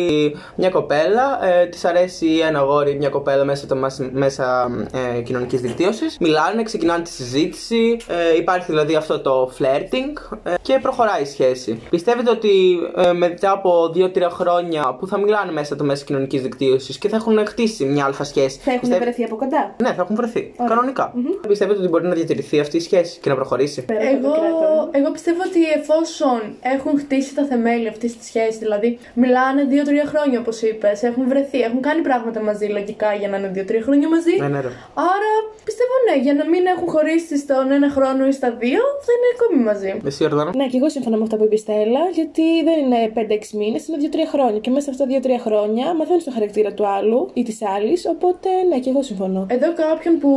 μια 0.56 0.70
κοπέλα 0.70 1.46
ε, 1.46 1.66
της 1.66 1.84
αρέσει 1.84 2.26
ένα 2.48 2.58
αγόρι, 2.58 2.94
μια 2.96 3.08
κοπέλα 3.08 3.44
μέσα, 3.44 3.64
από 3.64 3.74
τα 3.74 3.80
μας- 3.80 4.08
μέσα 4.12 4.70
ε, 5.16 5.20
κοινωνικής 5.20 5.60
δικτύωσης. 5.60 6.16
Μιλάνε, 6.20 6.62
ξεκινάνε 6.62 7.02
τη 7.02 7.10
συζήτηση. 7.10 7.96
Ε, 8.32 8.36
υπάρχει 8.36 8.64
δηλαδή 8.68 8.94
αυτό 8.94 9.20
το 9.20 9.50
flirting 9.58 10.38
ε, 10.42 10.54
και 10.62 10.78
προχωράει 10.82 11.22
η 11.22 11.24
σχέση. 11.24 11.82
Πιστεύετε 11.90 12.30
ότι 12.30 12.78
ε, 12.96 13.12
μετά 13.12 13.50
από 13.50 13.92
2-3 13.96 14.20
χρόνια 14.30 14.96
που 14.98 15.06
θα 15.06 15.18
μιλάνε 15.18 15.52
μέσα 15.52 15.72
από 15.72 15.82
τα 15.82 15.88
μέσα 15.88 16.04
κοινωνικής 16.04 16.42
δικτύωσης 16.42 16.98
και 16.98 17.08
θα 17.08 17.16
έχουν 17.16 17.46
χτίσει 17.46 17.84
μια 17.84 18.04
αλφα 18.04 18.24
σχέση. 18.24 18.58
Θα 18.58 18.70
έχουν 18.70 18.80
πιστεύ- 18.80 19.02
βρεθεί 19.02 19.24
από 19.24 19.36
κοντά; 19.36 19.74
Ναι, 19.82 19.88
θα 19.92 20.02
έχουν 20.02 20.16
βρεθεί. 20.16 20.52
Κανονικά. 20.68 21.12
Πιστεύετε 21.48 21.78
ότι 21.78 21.88
μπορεί 21.88 22.06
να 22.06 22.14
διατηρηθεί 22.14 22.60
αυτή 22.60 22.76
η 22.76 22.80
σχέση 22.80 23.20
και 23.20 23.28
να 23.28 23.34
προχωρήσει; 23.34 23.84
Πέρα 23.84 24.00
από 24.00 24.20
το 24.22 24.26
Εγώ, 24.26 24.32
κράτος; 24.34 24.88
εγώ 24.90 25.10
πιστεύω 25.10 25.40
ότι 25.46 25.60
εφόσον 25.80 26.40
έχουν 26.80 26.98
χτίσει 27.02 27.34
τα 27.34 27.44
θεμέλια 27.50 27.90
αυτής 27.94 28.10
της 28.18 28.26
σχέσης, 28.26 28.58
δηλαδή 28.58 28.98
μιλάνε 29.14 29.62
δύο-τρία 29.72 30.04
χρόνια 30.12 30.38
όπως 30.40 30.62
είπες, 30.62 31.02
έχουν 31.02 31.24
βρεθεί, 31.28 31.60
έχουν 31.68 31.80
κάνει 31.80 32.00
πράγματα 32.08 32.40
μαζί 32.48 32.66
λογικά 32.66 33.14
για 33.14 33.28
να 33.28 33.36
είναι 33.38 33.48
δύο-τρία 33.48 33.82
χρόνια 33.86 34.08
μαζί. 34.08 34.34
Ναι, 34.40 34.48
ναι, 34.48 34.60
ρε. 34.60 34.72
Άρα 35.12 35.30
πιστεύω 35.64 35.94
ναι, 36.08 36.22
για 36.22 36.34
να 36.34 36.44
μην 36.52 36.62
έχουν 36.66 36.88
χωρίσει 36.94 37.38
στον 37.38 37.70
ένα 37.78 37.88
χρόνο 37.96 38.26
ή 38.26 38.32
στα 38.32 38.50
δύο, 38.62 38.82
θα 39.06 39.10
είναι 39.16 39.28
ακόμη 39.34 39.58
μαζί. 39.70 39.90
Εσύ, 40.06 40.24
Ορδάνα. 40.24 40.52
Ναι, 40.56 40.66
και 40.66 40.76
εγώ 40.76 40.88
συμφωνώ 40.88 41.16
με 41.16 41.22
αυτά 41.22 41.36
που 41.36 41.44
είπε 41.44 41.54
η 41.54 41.58
Στέλλα, 41.58 42.02
γιατί 42.18 42.46
δεν 42.68 42.76
είναι 42.84 43.00
5-6 43.14 43.58
μήνες, 43.60 43.86
είναι 43.86 43.98
2-3 44.00 44.16
χρόνια. 44.32 44.58
Και 44.60 44.70
μέσα 44.70 44.84
σε 44.84 44.90
αυτά 44.90 45.04
τα 45.06 45.36
2-3 45.36 45.40
χρόνια 45.46 45.94
μαθαίνεις 45.94 46.24
το 46.24 46.30
χαρακτήρα 46.30 46.72
του 46.72 46.86
άλλου 46.86 47.30
ή 47.32 47.42
της 47.42 47.58
άλλης, 47.76 48.06
οπότε 48.06 48.48
ναι, 48.68 48.78
και 48.78 48.90
εγώ 48.90 49.02
συμφωνώ. 49.02 49.46
Εδώ 49.50 49.68
κάποιον 49.74 50.18
που 50.18 50.30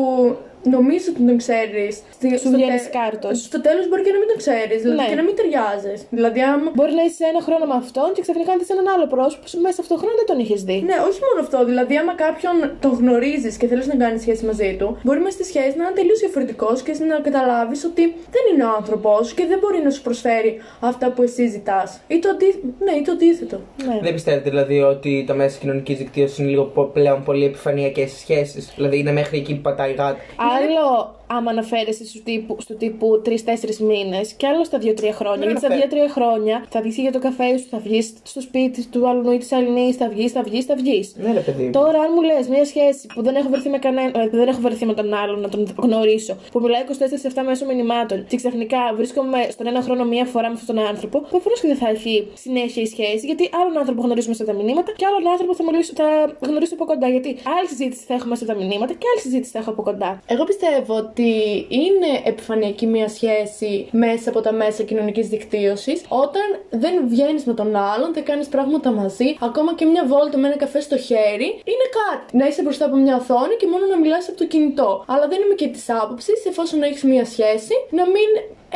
νομίζω 0.76 1.06
ότι 1.14 1.22
τον 1.30 1.38
ξέρεις. 1.44 1.94
Σου 2.42 2.50
βγαίνει 2.56 2.80
κάρτος. 2.98 3.36
Στο 3.50 3.60
τέλος 3.68 3.84
μπορεί 3.90 4.02
και 4.08 4.14
να 4.16 4.20
μην 4.22 4.30
τον 4.32 4.40
ξέρεις, 4.44 4.80
δηλαδή 4.86 5.02
Ναι. 5.04 5.10
και 5.12 5.20
να 5.22 5.26
μην 5.28 5.36
ταιριάζεις. 5.40 6.00
Δηλαδή, 6.18 6.40
άμα. 6.52 6.68
Μπορεί 6.78 6.94
να 7.00 7.04
είσαι 7.08 7.24
ένα 7.32 7.42
χρόνο 7.48 7.66
με 7.72 7.76
αυτόν 7.84 8.08
και 8.16 8.22
ξαφνικά 8.26 8.50
να 8.54 8.58
δεις 8.62 8.70
έναν 8.76 8.88
άλλο 8.94 9.06
πρόσωπο 9.14 9.44
που 9.52 9.60
μέσα 9.66 9.76
σε 9.76 9.82
αυτό 9.84 9.92
το 9.94 10.00
χρόνο 10.02 10.16
δεν 10.22 10.28
τον 10.32 10.38
είχες 10.44 10.62
δει. 10.70 10.78
Ναι, 10.90 10.98
όχι 11.10 11.20
μόνο 11.28 11.38
αυτό. 11.46 11.58
Δηλαδή, 11.70 11.94
άμα 12.02 12.14
κάποιον 12.26 12.56
τον 12.84 12.94
γνωρίζεις 13.02 13.54
και 13.60 13.68
θέλεις 13.72 13.88
να 13.92 13.96
κάνεις 14.04 14.22
σχέση 14.26 14.44
μαζί 14.50 14.70
του, 14.80 14.88
μπορεί 15.06 15.20
μες 15.26 15.34
στη 15.38 15.44
σχέση 15.52 15.74
να 15.80 15.84
είναι 15.86 15.96
τελείως 16.00 16.20
διαφορετικός 16.24 16.78
και 16.86 16.94
να 17.12 17.16
καταλάβεις 17.28 17.80
ότι 17.90 18.04
δεν 18.36 18.44
είναι 18.52 18.66
ο 18.70 18.74
άνθρωπό 18.80 19.14
σου 19.26 19.34
και 19.36 19.46
δεν 19.52 19.58
μπορεί 19.62 19.80
να 19.88 19.92
σου 19.96 20.02
προσφέρει 20.08 20.52
αυτά 20.80 21.06
που 21.12 21.22
εσύ 21.28 21.44
ζητάς. 21.56 21.90
Ή 22.08 22.20
το, 22.20 22.30
αντί... 22.30 22.50
ναι, 22.86 22.92
ή 22.92 23.02
το 23.02 23.12
αντίθετο. 23.12 23.58
Ναι. 23.88 24.00
Δεν 24.02 24.14
πιστεύετε 24.14 24.50
δηλαδή 24.50 24.78
ότι 24.82 25.24
τα 25.28 25.34
μέσα 25.34 25.58
κοινωνικής 25.60 25.98
δικτύωσης 25.98 26.38
είναι 26.38 26.50
λίγο 26.50 26.64
πο- 26.64 26.84
πλέον 26.84 27.24
πολύ 27.24 27.46
επιφανειακές 27.46 28.12
σχέσεις; 28.12 28.74
Δηλαδή 28.76 28.98
είναι 29.00 29.12
μέχρι 29.12 29.38
εκεί 29.38 29.54
που 29.56 29.62
πατάει 29.62 29.92
η 29.92 29.94
γάτα; 29.94 30.18
Άλλο 30.54 31.16
άμα 31.38 31.52
αναφέρεσαι 31.52 32.06
στο 32.06 32.22
τύπου, 32.24 32.58
στο 32.60 32.74
τύπου 32.74 33.22
3-4 33.26 33.30
μήνες 33.78 34.34
και 34.34 34.48
άλλο 34.48 34.64
στα 34.64 34.78
2-3 34.78 34.84
χρόνια. 35.14 35.38
Δεν 35.38 35.48
Γιατί 35.48 35.66
στα 35.66 35.74
αναφέρω. 35.74 36.06
2-3 36.08 36.12
χρόνια 36.12 36.66
θα 36.70 36.82
βγεις 36.82 36.98
για 36.98 37.12
το 37.12 37.20
καφέ 37.20 37.58
σου, 37.58 37.68
θα 37.70 37.80
βγεις 37.80 38.14
στο 38.24 38.42
σπίτι 38.42 38.86
του 38.86 39.08
άλλου 39.10 39.32
ή 39.32 39.38
της 39.38 39.52
αλληνή, 39.52 39.94
θα 39.94 40.10
βγεις, 40.10 40.32
θα 40.32 40.44
βγεις, 40.44 40.66
θα 40.66 40.76
βγεις. 40.76 41.16
Ναι, 41.16 41.34
ρε 41.34 41.40
παιδί. 41.40 41.64
μου. 41.64 41.72
Τώρα, 41.72 42.00
αν 42.06 42.10
μου 42.16 42.22
λες 42.22 42.48
μια 42.48 42.66
σχέση 42.66 43.08
που 43.14 43.22
δεν 43.24 43.36
έχω 43.36 43.50
βρεθεί 43.50 43.70
με, 43.70 43.78
κανένα, 43.78 44.22
ε, 44.22 44.30
δεν 44.32 44.48
έχω 44.48 44.62
βρεθεί 44.62 44.86
με 44.86 44.94
τον 44.94 45.14
άλλον 45.14 45.40
να 45.40 45.50
τον 45.50 45.74
γνωρίσω, 45.78 46.36
που 46.52 46.60
μιλάει 46.60 46.82
24-7 46.82 47.44
μέσω 47.46 47.66
μηνυμάτων 47.66 48.26
και 48.28 48.36
ξαφνικά 48.36 48.82
βρίσκομαι 48.96 49.40
στον 49.50 49.68
ένα 49.68 49.82
χρόνο 49.82 50.04
μία 50.06 50.26
φορά 50.26 50.48
με 50.48 50.56
αυτόν 50.60 50.76
τον 50.76 50.86
άνθρωπο, 50.86 51.22
προφανώς 51.22 51.60
και 51.62 51.68
δεν 51.68 51.78
θα 51.78 51.90
έχει 51.90 52.28
συνέχεια 52.34 52.82
η 52.82 52.86
σχέση, 52.86 53.26
γιατί 53.26 53.50
άλλον 53.62 53.78
άνθρωπο 53.78 54.02
γνωρίζουμε 54.02 54.36
σε 54.40 54.44
τα 54.44 54.54
μηνύματα 54.54 54.92
και 55.00 55.06
άλλον 55.10 55.32
άνθρωπο 55.32 55.52
θα, 55.56 55.64
μιλήσω, 55.64 55.94
θα 55.96 56.08
γνωρίσω 56.48 56.74
από 56.74 56.86
κοντά. 56.86 57.08
Γιατί 57.16 57.30
άλλη 57.58 57.68
συζήτηση 57.74 58.04
θα 58.08 58.14
έχουμε 58.14 58.36
σε 58.36 58.46
τα 58.46 58.56
μηνύματα 58.56 58.94
και 58.94 59.08
άλλη 59.12 59.22
συζήτηση 59.22 59.52
θα 59.52 59.60
έχω 59.60 59.70
από 59.70 59.82
κοντά. 59.82 60.12
Εγώ 60.26 60.44
πιστεύω 60.44 60.94
ότι 61.04 61.23
είναι 61.68 62.22
επιφανειακή 62.24 62.86
μια 62.86 63.08
σχέση 63.08 63.88
μέσα 63.92 64.30
από 64.30 64.42
τα 64.42 64.54
μέσα 64.54 64.84
κοινωνικής 64.84 65.28
δικτύωσης 65.28 66.02
όταν 66.08 66.42
δεν 66.70 67.08
βγαίνεις 67.08 67.44
με 67.44 67.54
τον 67.54 67.76
άλλον, 67.76 68.14
δεν 68.14 68.24
κάνεις 68.24 68.48
πράγματα 68.48 68.92
μαζί, 68.92 69.38
ακόμα 69.40 69.76
και 69.76 69.86
μια 69.86 70.06
βόλτα 70.06 70.38
με 70.38 70.48
ένα 70.48 70.58
καφέ 70.58 70.80
στο 70.80 70.98
χέρι 70.98 71.46
είναι 71.46 71.88
κάτι. 72.00 72.38
Να 72.38 72.48
είσαι 72.48 72.62
μπροστά 72.62 72.86
από 72.86 72.96
μια 72.96 73.16
οθόνη 73.16 73.56
και 73.60 73.68
μόνο 73.68 73.86
να 73.86 73.98
μιλάς 73.98 74.30
από 74.30 74.38
το 74.38 74.46
κινητό. 74.46 75.04
Αλλά 75.08 75.28
δεν 75.28 75.42
είμαι 75.42 75.54
και 75.54 75.68
της 75.68 75.90
άποψης, 75.90 76.46
εφόσον 76.46 76.84
έχεις 76.84 77.04
μια 77.04 77.26
σχέση, 77.26 77.74
να 77.90 78.06
μην 78.06 78.30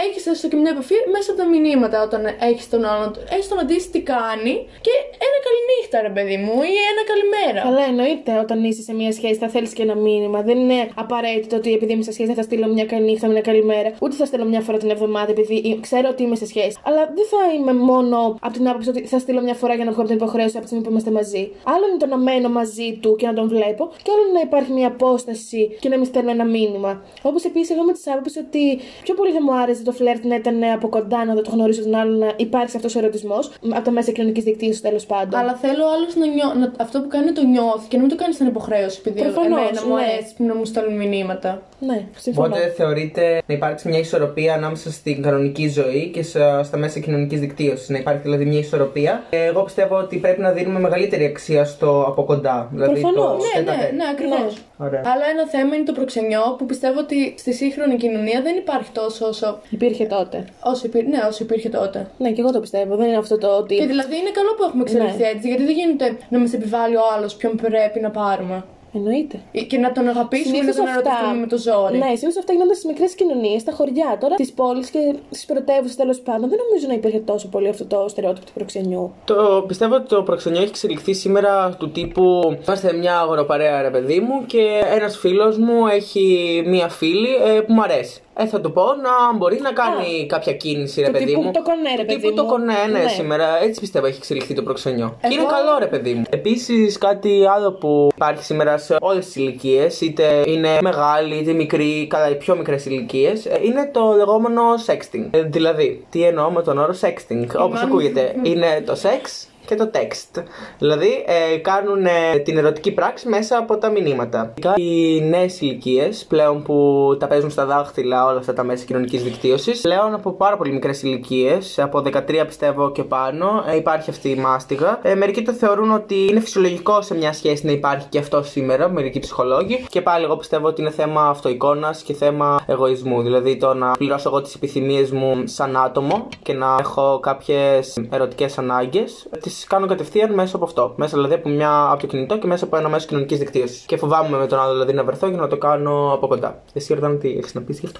έχεις 0.06 0.26
έστω 0.32 0.48
και 0.48 0.56
μια 0.56 0.72
επαφή 0.76 0.96
μέσα 1.14 1.28
από 1.32 1.40
τα 1.42 1.48
μηνύματα 1.54 1.98
όταν 2.08 2.22
έχεις 2.50 2.70
τον 2.70 2.86
άλλον. 2.92 3.10
Έστω 3.38 3.56
να 3.56 3.64
δεις 3.70 3.84
τι 3.92 4.00
κάνει 4.14 4.54
και 4.86 4.94
ένα 5.26 5.38
καληνύχτα, 5.46 5.98
ρε 6.08 6.12
παιδί 6.16 6.38
μου, 6.44 6.56
ή 6.74 6.76
ένα 6.92 7.04
καλημέρα. 7.12 7.60
Καλά, 7.68 7.84
εννοείται 7.92 8.32
όταν 8.44 8.64
είσαι 8.64 8.82
σε 8.82 8.94
μια 8.94 9.12
σχέση 9.12 9.38
θα 9.44 9.50
θέλεις 9.54 9.74
και 9.74 9.82
ένα 9.88 9.96
μήνυμα. 9.96 10.42
Δεν 10.42 10.58
είναι 10.58 10.80
απαραίτητο 10.96 11.56
ότι 11.56 11.74
επειδή 11.74 11.92
είμαι 11.94 12.04
σε 12.04 12.12
σχέση 12.12 12.34
θα 12.34 12.42
στείλω 12.42 12.68
μια 12.68 12.86
καλή 12.86 13.04
νύχτα, 13.04 13.28
μια 13.28 13.42
καλημέρα. 13.42 13.90
Ούτε 14.02 14.16
θα 14.16 14.26
στείλω 14.26 14.46
μια 14.46 14.62
φορά 14.62 14.78
την 14.78 14.90
εβδομάδα 14.90 15.32
επειδή 15.32 15.80
ξέρω 15.82 16.08
ότι 16.12 16.24
είμαι 16.24 16.36
σε 16.36 16.46
σχέση. 16.46 16.78
Αλλά 16.84 17.02
δεν 17.18 17.26
θα 17.32 17.54
είμαι 17.56 17.74
μόνο 17.74 18.38
από 18.42 18.54
την 18.54 18.68
άποψη 18.70 18.90
ότι 18.90 19.06
θα 19.06 19.20
στείλω 19.20 19.42
μια 19.42 19.54
φορά 19.54 19.74
για 19.74 19.86
να 19.86 19.92
βγω 19.92 20.00
από 20.00 20.10
την 20.10 20.18
υποχρέωση 20.18 20.56
από 20.58 20.62
τη 20.62 20.68
στιγμή 20.68 20.84
που 20.84 20.92
είμαστε 20.92 21.12
μαζί. 21.12 21.52
Άλλο 21.64 21.88
είναι 21.90 21.98
το 21.98 22.06
να 22.06 22.18
μένω 22.18 22.50
μαζί 22.50 22.98
του 23.02 23.16
και 23.16 23.26
να 23.28 23.34
τον 23.34 23.48
βλέπω, 23.48 23.92
και 24.04 24.12
άλλο 24.14 24.22
είναι 24.24 24.40
να 24.40 24.42
υπάρχει 24.42 24.72
μια 24.72 24.88
απόσταση 24.88 25.78
και 25.80 25.90
να 25.90 25.98
μην 25.98 26.06
στέλνω 26.06 26.32
ένα 26.32 26.46
μήνυμα. 26.46 27.02
Όπως 27.22 27.44
επίσης, 27.44 27.70
εγώ 27.70 27.84
με 27.84 27.94
τη 27.94 28.02
άποψη 28.12 28.40
ότι 28.40 28.80
πιο 29.04 29.14
πολύ 29.14 29.32
θα 29.32 29.42
μου 29.44 29.54
άρεσε 29.54 29.84
το 29.88 29.92
φλερτ 29.92 30.24
να 30.26 30.36
ήταν 30.36 30.64
από 30.78 30.88
κοντά, 30.88 31.26
να 31.26 31.34
το 31.36 31.50
γνωρίσω 31.54 31.82
τον 31.84 31.96
άλλον, 31.96 32.18
να 32.18 32.30
υπάρξει 32.36 32.76
αυτός 32.78 32.96
ο 32.96 33.00
ερωτισμός 33.00 33.52
από 33.76 33.84
τα 33.84 33.92
μέσα 33.92 34.12
κοινωνικής 34.12 34.44
δικτύωσης 34.44 34.82
τέλος 34.82 35.06
πάντων. 35.06 35.40
Αλλά 35.40 35.54
θέλω 35.64 35.84
ο 35.84 35.92
άλλο 35.96 36.08
να, 36.22 36.26
νιώ... 36.36 36.48
να 36.62 36.84
αυτό 36.86 37.02
που 37.02 37.08
κάνει 37.08 37.32
το 37.32 37.44
νιώθει 37.44 37.88
και 37.88 37.96
να 37.96 38.02
μην 38.04 38.12
το 38.12 38.18
κάνεις 38.22 38.36
σαν 38.36 38.48
υποχρέωση. 38.48 38.98
Επειδή 39.00 39.22
Προφανώς, 39.22 39.60
εμένα 39.60 39.82
μου 39.88 39.96
ναι. 39.96 40.02
αρέσει 40.02 40.34
να 40.38 40.56
μου 40.56 40.66
στέλνουν 40.66 40.96
μηνύματα. 40.98 41.62
Ναι, 41.80 42.06
συμφωνώ. 42.18 42.48
Οπότε 42.48 42.74
θεωρείτε 42.78 43.42
να 43.46 43.54
υπάρξει 43.54 43.88
μια 43.88 44.00
ισορροπία 44.00 44.54
ανάμεσα 44.54 44.92
στην 44.92 45.22
κανονική 45.22 45.68
ζωή 45.70 46.10
και 46.14 46.24
στα 46.24 46.64
στα 46.64 46.78
μέσα 46.78 47.00
κοινωνικής 47.00 47.40
δικτύωσης. 47.40 47.90
Να 47.90 47.98
υπάρχει 47.98 48.22
δηλαδή 48.22 48.46
μια 48.46 48.60
ισορροπία. 48.60 49.24
Ε, 49.30 49.46
Εγώ 49.46 49.64
πιστεύω 49.64 49.96
ότι 49.98 50.18
πρέπει 50.18 50.42
να 50.42 50.52
δίνουμε 50.52 50.80
μεγαλύτερη 50.80 51.26
αξία 51.26 51.66
στο 51.66 52.06
από 52.08 52.24
κοντά. 52.24 52.70
Δηλαδή 52.72 53.02
το 53.02 53.08
Προφανώς. 53.08 53.44
Ναι, 53.44 53.60
ναι, 53.60 53.66
τέτα-τέτ. 53.66 53.94
ναι, 53.94 54.04
ακριβώς. 54.12 54.58
Ωραία. 54.78 55.02
Αλλά 55.06 55.26
ένα 55.34 55.48
θέμα 55.48 55.76
είναι 55.76 55.86
το 55.86 55.92
προξενιό 55.92 56.56
που 56.58 56.66
πιστεύω 56.66 57.00
ότι 57.00 57.34
στη 57.38 57.54
σύγχρονη 57.54 57.96
κοινωνία 57.96 58.42
δεν 58.42 58.56
υπάρχει 58.56 58.92
τόσο 58.92 59.28
όσο, 59.28 59.60
Υπήρχε 59.70 60.06
τότε. 60.06 60.46
όσο, 60.64 60.86
υπήρ... 60.86 61.08
ναι, 61.08 61.18
όσο 61.30 61.44
υπήρχε 61.44 61.70
τότε. 61.70 62.08
Ναι, 62.18 62.32
και 62.32 62.42
εγώ 62.42 62.52
το 62.52 62.60
πιστεύω. 62.60 62.96
Δεν 62.96 63.08
είναι 63.08 63.18
αυτό 63.18 63.38
το 63.38 63.48
ότι. 63.48 63.76
Και 63.76 63.86
δηλαδή 63.86 64.16
είναι 64.16 64.32
καλό 64.34 64.50
που 64.58 64.64
έχουμε 64.64 64.84
εξελιχθεί 64.84 65.22
Ναι. 65.22 65.28
έτσι, 65.28 65.48
γιατί 65.48 65.64
δεν 65.64 65.76
γίνεται 65.76 66.18
να 66.30 66.40
μας 66.40 66.54
επιβάλλει 66.54 66.96
ο 66.96 67.02
άλλος 67.16 67.36
ποιον 67.36 67.56
πρέπει 67.56 68.00
να 68.00 68.12
πάρουμε. 68.12 68.64
Εννοείται. 68.94 69.40
Και 69.68 69.78
να 69.78 69.92
τον 69.92 70.08
αγαπήσουμε, 70.08 70.62
να 70.62 70.74
τον 70.74 70.88
ερωτευτούμε 70.88 71.40
με 71.40 71.48
το 71.48 71.58
ζόρι. 71.58 71.98
Ναι, 71.98 72.06
συνήθως 72.06 72.38
αυτά 72.38 72.54
γίνονται 72.54 72.74
στις 72.74 72.86
μικρές 72.86 73.16
κοινωνίες, 73.16 73.62
στα 73.62 73.72
χωριά. 73.72 74.18
Τώρα 74.20 74.34
στις 74.34 74.52
πόλεις 74.54 74.90
και 74.90 75.16
στις 75.30 75.46
πρωτεύουσες 75.46 75.96
τέλος 75.96 76.20
πάντων 76.20 76.50
δεν 76.50 76.60
νομίζω 76.66 76.88
να 76.88 76.94
υπήρχε 76.94 77.20
τόσο 77.20 77.48
πολύ 77.48 77.68
αυτό 77.68 77.86
το 77.86 78.06
στερεότυπο 78.08 78.46
του 78.46 78.52
προξενιού. 78.54 79.14
Το 79.26 79.64
πιστεύω 79.68 79.96
ότι 79.96 80.08
το 80.08 80.24
προξενιό 80.24 80.60
έχει 80.60 80.70
εξελιχθεί 80.70 81.14
σήμερα 81.14 81.76
του 81.80 81.92
τύπου 81.92 82.58
Είμαστε 82.64 82.94
μια 82.94 83.20
αγοροπαρέα, 83.20 83.82
ρε 83.82 83.90
παιδί 83.90 84.20
μου, 84.20 84.46
και 84.46 84.64
ένας 84.96 85.18
φίλος 85.18 85.58
μου 85.58 85.88
έχει 85.88 86.64
μία 86.66 86.90
φίλη 86.90 87.30
ε, 87.46 87.60
που 87.62 87.74
μου 87.74 87.82
αρέσει. 87.82 88.22
Ε, 88.40 88.46
θα 88.48 88.62
του 88.62 88.72
πω 88.72 88.84
να 88.84 89.38
μπορεί 89.38 89.60
να 89.62 89.72
κάνει 89.72 90.26
κάποια 90.28 90.54
κίνηση, 90.54 91.00
ρε 91.00 91.06
Το 91.06 91.12
παιδί 91.12 91.26
τύπου 91.26 91.42
μου. 91.42 91.52
το 91.52 91.62
κονέ, 91.62 91.90
ρε 91.96 92.02
Το 92.02 92.06
παιδί 92.06 92.20
τύπου 92.22 92.36
το 92.36 92.44
μου. 92.44 92.50
κονέ, 92.50 92.74
ναι, 92.92 93.00
Ναι. 93.00 93.08
σήμερα 93.08 93.64
έτσι 93.64 93.80
πιστεύω 93.80 94.06
έχει 94.06 94.18
εξελιχθεί 94.18 94.54
το 94.54 94.62
προξενιό. 94.64 95.18
Και 95.22 95.28
Εγώ- 95.28 95.34
είναι 95.36 95.44
καλό, 95.52 95.78
ρε 95.80 95.86
παιδί 95.86 96.14
μου. 96.14 96.24
Επίσης, 96.30 96.98
κάτι 96.98 97.46
άλλο 97.56 97.72
που 97.72 98.10
υπάρχει 98.16 98.44
σήμερα 98.44 98.78
σε 98.78 98.96
όλες 99.02 99.26
τις 99.26 99.36
ηλικίες, 99.36 100.02
είτε 100.02 100.44
είναι 100.48 100.78
μεγάλη 100.82 101.36
είτε 101.36 101.54
μικρή, 101.54 102.08
κατά 102.10 102.30
οι 102.30 102.36
πιο 102.36 102.56
μικρές 102.56 102.86
ηλικίες, 102.86 103.46
είναι 103.64 103.90
το 103.94 104.14
λεγόμενο 104.18 104.62
sexting. 104.86 105.28
Ε, 105.32 105.42
δηλαδή, 105.42 106.06
τι 106.10 106.24
εννοώ 106.24 106.50
με 106.50 106.62
τον 106.64 106.78
όρο 106.78 106.94
sexting. 107.02 107.44
Όπως 107.48 107.58
μάλλον- 107.58 107.78
ακούγεται, 107.78 108.36
είναι 108.44 108.84
το 108.86 108.94
sex 109.04 109.48
και 109.68 109.76
το 109.76 109.90
text. 109.94 110.44
Δηλαδή 110.80 111.24
ε, 111.26 111.58
κάνουν 111.58 112.06
ε, 112.06 112.38
την 112.44 112.58
ερωτική 112.58 112.92
πράξη 112.92 113.28
μέσα 113.28 113.58
από 113.58 113.78
τα 113.78 113.90
μηνύματα. 113.90 114.50
Ειδικά 114.50 114.74
Οι 114.76 115.22
νέες 115.22 115.62
ηλικίες 115.62 116.26
πλέον 116.28 116.64
που 116.64 117.16
τα 117.20 117.28
παίζουν 117.28 117.50
στα 117.50 117.66
δάχτυλα 117.66 118.26
όλα 118.26 118.40
αυτά 118.40 118.54
τα 118.54 118.64
μέσα 118.64 118.86
κοινωνικής 118.86 119.24
δικτύωσης, 119.24 119.82
πλέον 119.82 120.14
από 120.14 120.32
πάρα 120.32 120.58
πολύ 120.58 120.72
μικρές 120.72 121.04
ηλικίες, 121.04 121.80
από 121.80 122.00
13 122.00 122.44
πιστεύω 122.48 122.92
και 122.92 123.04
πάνω, 123.04 123.64
ε, 123.68 123.76
υπάρχει 123.76 124.10
αυτή 124.10 124.30
η 124.30 124.36
μάστιγα. 124.36 125.00
Ε, 125.02 125.16
μερικοί 125.16 125.42
το 125.42 125.52
θεωρούν 125.52 125.92
ότι 125.94 126.28
είναι 126.30 126.40
φυσιολογικό 126.40 127.02
σε 127.02 127.16
μια 127.16 127.34
σχέση 127.34 127.66
να 127.66 127.72
υπάρχει 127.72 128.08
και 128.10 128.20
αυτό 128.20 128.44
σήμερα, 128.44 128.90
μερικοί 128.90 129.20
ψυχολόγοι. 129.20 129.86
Και 129.90 130.02
πάλι 130.02 130.24
εγώ 130.24 130.36
πιστεύω 130.38 130.68
ότι 130.68 130.82
είναι 130.82 130.92
θέμα 130.92 131.30
αυτοεικόνας 131.30 132.02
και 132.02 132.14
θέμα 132.14 132.64
εγωισμού. 132.68 133.22
Δηλαδή 133.22 133.58
το 133.58 133.74
να 133.74 133.92
πληρώσω 133.92 134.30
εγώ 134.30 134.42
τις 134.42 134.56
επιθυμίες 134.56 135.12
μου 135.12 135.42
σαν 135.46 135.78
άτομο 135.78 136.28
και 136.44 136.54
να 136.54 136.76
έχω 136.80 137.20
κάποιες 137.20 137.98
ερωτικές 138.10 138.58
ανάγκες, 138.58 139.28
τις 139.42 139.57
κάνω 139.68 139.86
κατευθείαν 139.88 140.34
μέσα 140.34 140.56
από 140.56 140.66
αυτό. 140.66 140.94
Μέσα 140.98 141.16
δηλαδή 141.16 141.34
από, 141.34 141.50
μια, 141.50 141.88
από 141.92 142.02
το 142.02 142.08
κινητό 142.08 142.38
και 142.38 142.48
μέσα 142.48 142.66
από 142.66 142.78
ένα 142.78 142.90
μέσο 142.90 143.08
κοινωνικής 143.08 143.38
δικτύωσης. 143.40 143.84
Και 143.86 143.98
φοβάμαι 143.98 144.38
με 144.38 144.48
τον 144.48 144.60
άλλο 144.60 144.72
δηλαδή 144.72 144.94
να 144.94 145.04
βρεθώ 145.04 145.30
και 145.30 145.36
να 145.36 145.48
το 145.48 145.58
κάνω 145.58 146.12
από 146.14 146.28
κοντά. 146.28 146.62
Εσύ, 146.74 146.94
Ορδάνα, 146.94 147.16
τι 147.16 147.30
έχεις 147.38 147.54
να 147.54 147.62
πεις 147.62 147.80
γι' 147.80 147.86
αυτό. 147.86 148.00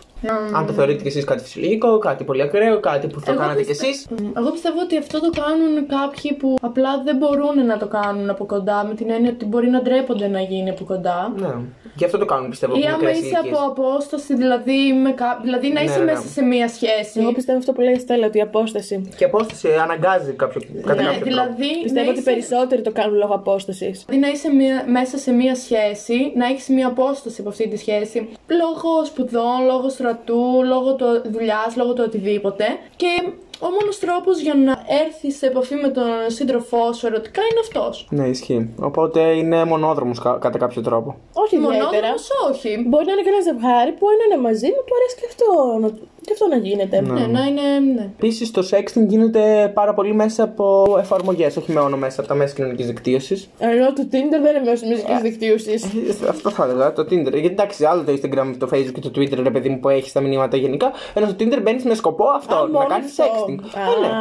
Αν 0.54 0.66
το 0.66 0.74
θεωρείτε 0.74 1.02
κι 1.02 1.08
εσείς 1.08 1.24
κάτι 1.24 1.44
φυσιολογικό, 1.44 1.98
κάτι 1.98 2.24
πολύ 2.24 2.42
ακραίο, 2.42 2.80
κάτι 2.80 3.08
που 3.08 3.20
θα 3.20 3.32
Εγώ 3.32 3.40
κάνατε 3.42 3.62
κι 3.62 3.68
πιστε- 3.68 3.88
εσείς. 3.88 4.08
Εγώ 4.38 4.52
πιστεύω 4.52 4.80
ότι 4.84 4.98
αυτό 4.98 5.20
το 5.20 5.30
κάνουν 5.42 5.88
κάποιοι 5.88 6.34
που 6.34 6.58
απλά 6.62 7.02
δεν 7.04 7.18
μπορούν 7.18 7.66
να 7.66 7.78
το 7.78 7.88
κάνουν 7.88 8.30
από 8.30 8.46
κοντά, 8.46 8.86
με 8.88 8.94
την 8.96 9.10
έννοια 9.10 9.32
ότι 9.32 9.46
μπορεί 9.46 9.70
να 9.70 9.82
ντρέπονται 9.82 10.28
να 10.28 10.40
γίνει 10.42 10.70
από 10.70 10.84
κοντά. 10.84 11.34
Ναι. 11.38 11.54
Γι' 11.96 12.06
αυτό 12.06 12.18
το 12.18 12.26
κάνουν 12.26 12.50
πιστεύω 12.50 12.76
Ή 12.76 12.80
από 12.80 12.88
άμα 12.88 12.98
μικρές 12.98 13.18
είσαι 13.18 13.28
ηλικίες. 13.28 13.58
από 13.58 13.72
απόσταση, 13.72 14.36
δηλαδή, 14.36 14.94
με 15.04 15.12
κα... 15.12 15.40
δηλαδή 15.44 15.68
να 15.68 15.74
Ναι, 15.74 15.86
είσαι 15.86 15.98
ναι, 16.00 16.06
ναι. 16.06 16.12
μέσα 16.12 16.28
σε 16.28 16.42
μία 16.42 16.68
σχέση. 16.68 17.20
Εγώ 17.20 17.32
πιστεύω 17.32 17.58
αυτό 17.58 17.72
που 17.74 17.82
λέει 17.82 17.94
η 17.94 18.00
Στέλλα, 18.00 18.26
ότι 18.28 18.38
η 18.38 18.42
απόσταση. 18.42 19.10
Και 19.18 19.26
απόσταση 19.26 19.68
αναγκάζει 19.74 20.32
κάποιο, 20.32 20.62
κατά 20.86 21.02
ναι, 21.02 21.08
κάποιο 21.08 21.36
τρόπο. 21.36 21.47
Δηλαδή, 21.56 21.82
Πιστεύω 21.84 22.06
να 22.06 22.12
ότι 22.12 22.20
είσαι... 22.20 22.32
περισσότεροι 22.32 22.82
το 22.82 22.92
κάνουν 22.92 23.18
λόγω 23.18 23.34
απόστασης. 23.34 24.04
Δηλαδή 24.06 24.26
να 24.26 24.30
είσαι 24.32 24.54
μία- 24.54 24.86
μέσα 24.88 25.18
σε 25.18 25.32
μία 25.32 25.56
σχέση, 25.56 26.32
να 26.36 26.46
έχεις 26.46 26.68
μία 26.68 26.88
απόσταση 26.88 27.42
από 27.42 27.50
αυτή 27.50 27.68
τη 27.68 27.78
σχέση, 27.78 28.30
λόγω 28.48 29.06
σπουδών, 29.06 29.66
λόγω 29.66 29.90
στρατού, 29.90 30.64
λόγω 30.64 30.96
δουλειάς, 31.32 31.76
λόγω 31.76 31.94
του 31.94 32.04
οτιδήποτε. 32.08 32.66
Και 32.96 33.08
ο 33.60 33.68
μόνος 33.70 34.00
τρόπος 34.00 34.40
για 34.40 34.54
να 34.54 34.84
έρθεις 35.06 35.38
σε 35.38 35.46
επαφή 35.46 35.76
με 35.76 35.88
τον 35.90 36.04
σύντροφό 36.28 36.94
σου 36.94 37.06
ερωτικά 37.08 37.42
είναι 37.52 37.60
αυτός. 37.60 38.08
Ναι, 38.10 38.28
ισχύει. 38.28 38.74
Οπότε 38.80 39.22
είναι 39.22 39.66
μονόδρομος 39.66 40.20
κατά 40.20 40.58
κάποιο 40.58 40.82
τρόπο. 40.82 41.16
Όχι 41.34 41.56
ιδιαίτερα. 41.56 41.86
Μονόδρομος 41.86 42.30
όχι. 42.52 42.86
Μπορεί 42.88 43.06
να 43.06 43.12
είναι 43.12 43.22
και 43.22 43.30
ένα 43.36 43.42
ζευγάρι 43.50 43.92
που 43.92 44.06
ένα 44.14 44.24
είναι 44.28 44.42
μαζί 44.48 44.66
μου 44.68 44.82
που 44.88 44.94
αρέσει 44.98 45.16
και 45.20 45.28
αυτό, 45.32 45.48
να, 45.82 45.88
και 46.28 46.34
αυτό 46.34 46.48
να 46.48 46.56
γίνεται. 46.56 47.02
Ναι, 47.02 47.28
να 47.28 47.46
είναι. 47.46 47.62
Ναι. 47.96 48.02
Επίσης, 48.02 48.52
το 48.52 48.68
sexting 48.72 49.06
γίνεται 49.08 49.72
πάρα 49.74 49.94
πολύ 49.94 50.14
μέσα 50.14 50.44
από 50.44 50.96
εφαρμογές, 51.00 51.58
όχι 51.58 51.72
μόνο 51.72 51.98
μέσα 51.98 52.20
από 52.20 52.30
τα 52.30 52.36
μέσα 52.36 52.56
κοινωνικής 52.56 52.88
δικτύωσης. 52.88 53.50
Ενώ 53.60 53.94
το 53.94 54.02
Tinder 54.12 54.40
δεν 54.42 54.56
είναι 54.56 54.70
μέσω 54.70 54.86
μουσική 54.86 55.22
δικτύωση. 55.22 55.74
Αυτό 56.30 56.50
θα 56.50 56.64
έλεγα, 56.64 56.94
το 56.94 57.02
Tinder. 57.02 57.32
Γιατί 57.32 57.46
εντάξει, 57.46 57.86
άλλο 57.86 58.04
το 58.04 58.12
Instagram, 58.12 58.56
το 58.58 58.70
Facebook 58.74 59.00
και 59.00 59.10
το 59.10 59.12
Twitter, 59.16 59.40
ρε 59.44 59.50
παιδί 59.50 59.70
μου, 59.70 59.80
που 59.80 59.90
έχεις 59.90 60.12
τα 60.12 60.22
μηνύματα 60.22 60.58
γενικά. 60.58 60.92
Ενώ 61.14 61.28
στο 61.28 61.36
Tinder 61.40 61.62
μπαίνεις 61.62 61.84
με 61.84 61.94
σκοπό 61.94 62.26
αυτό, 62.36 62.70
να 62.72 62.86
κάνεις 62.86 63.16
sexting. 63.18 63.60
Ε, 63.60 64.08
ναι. 64.08 64.20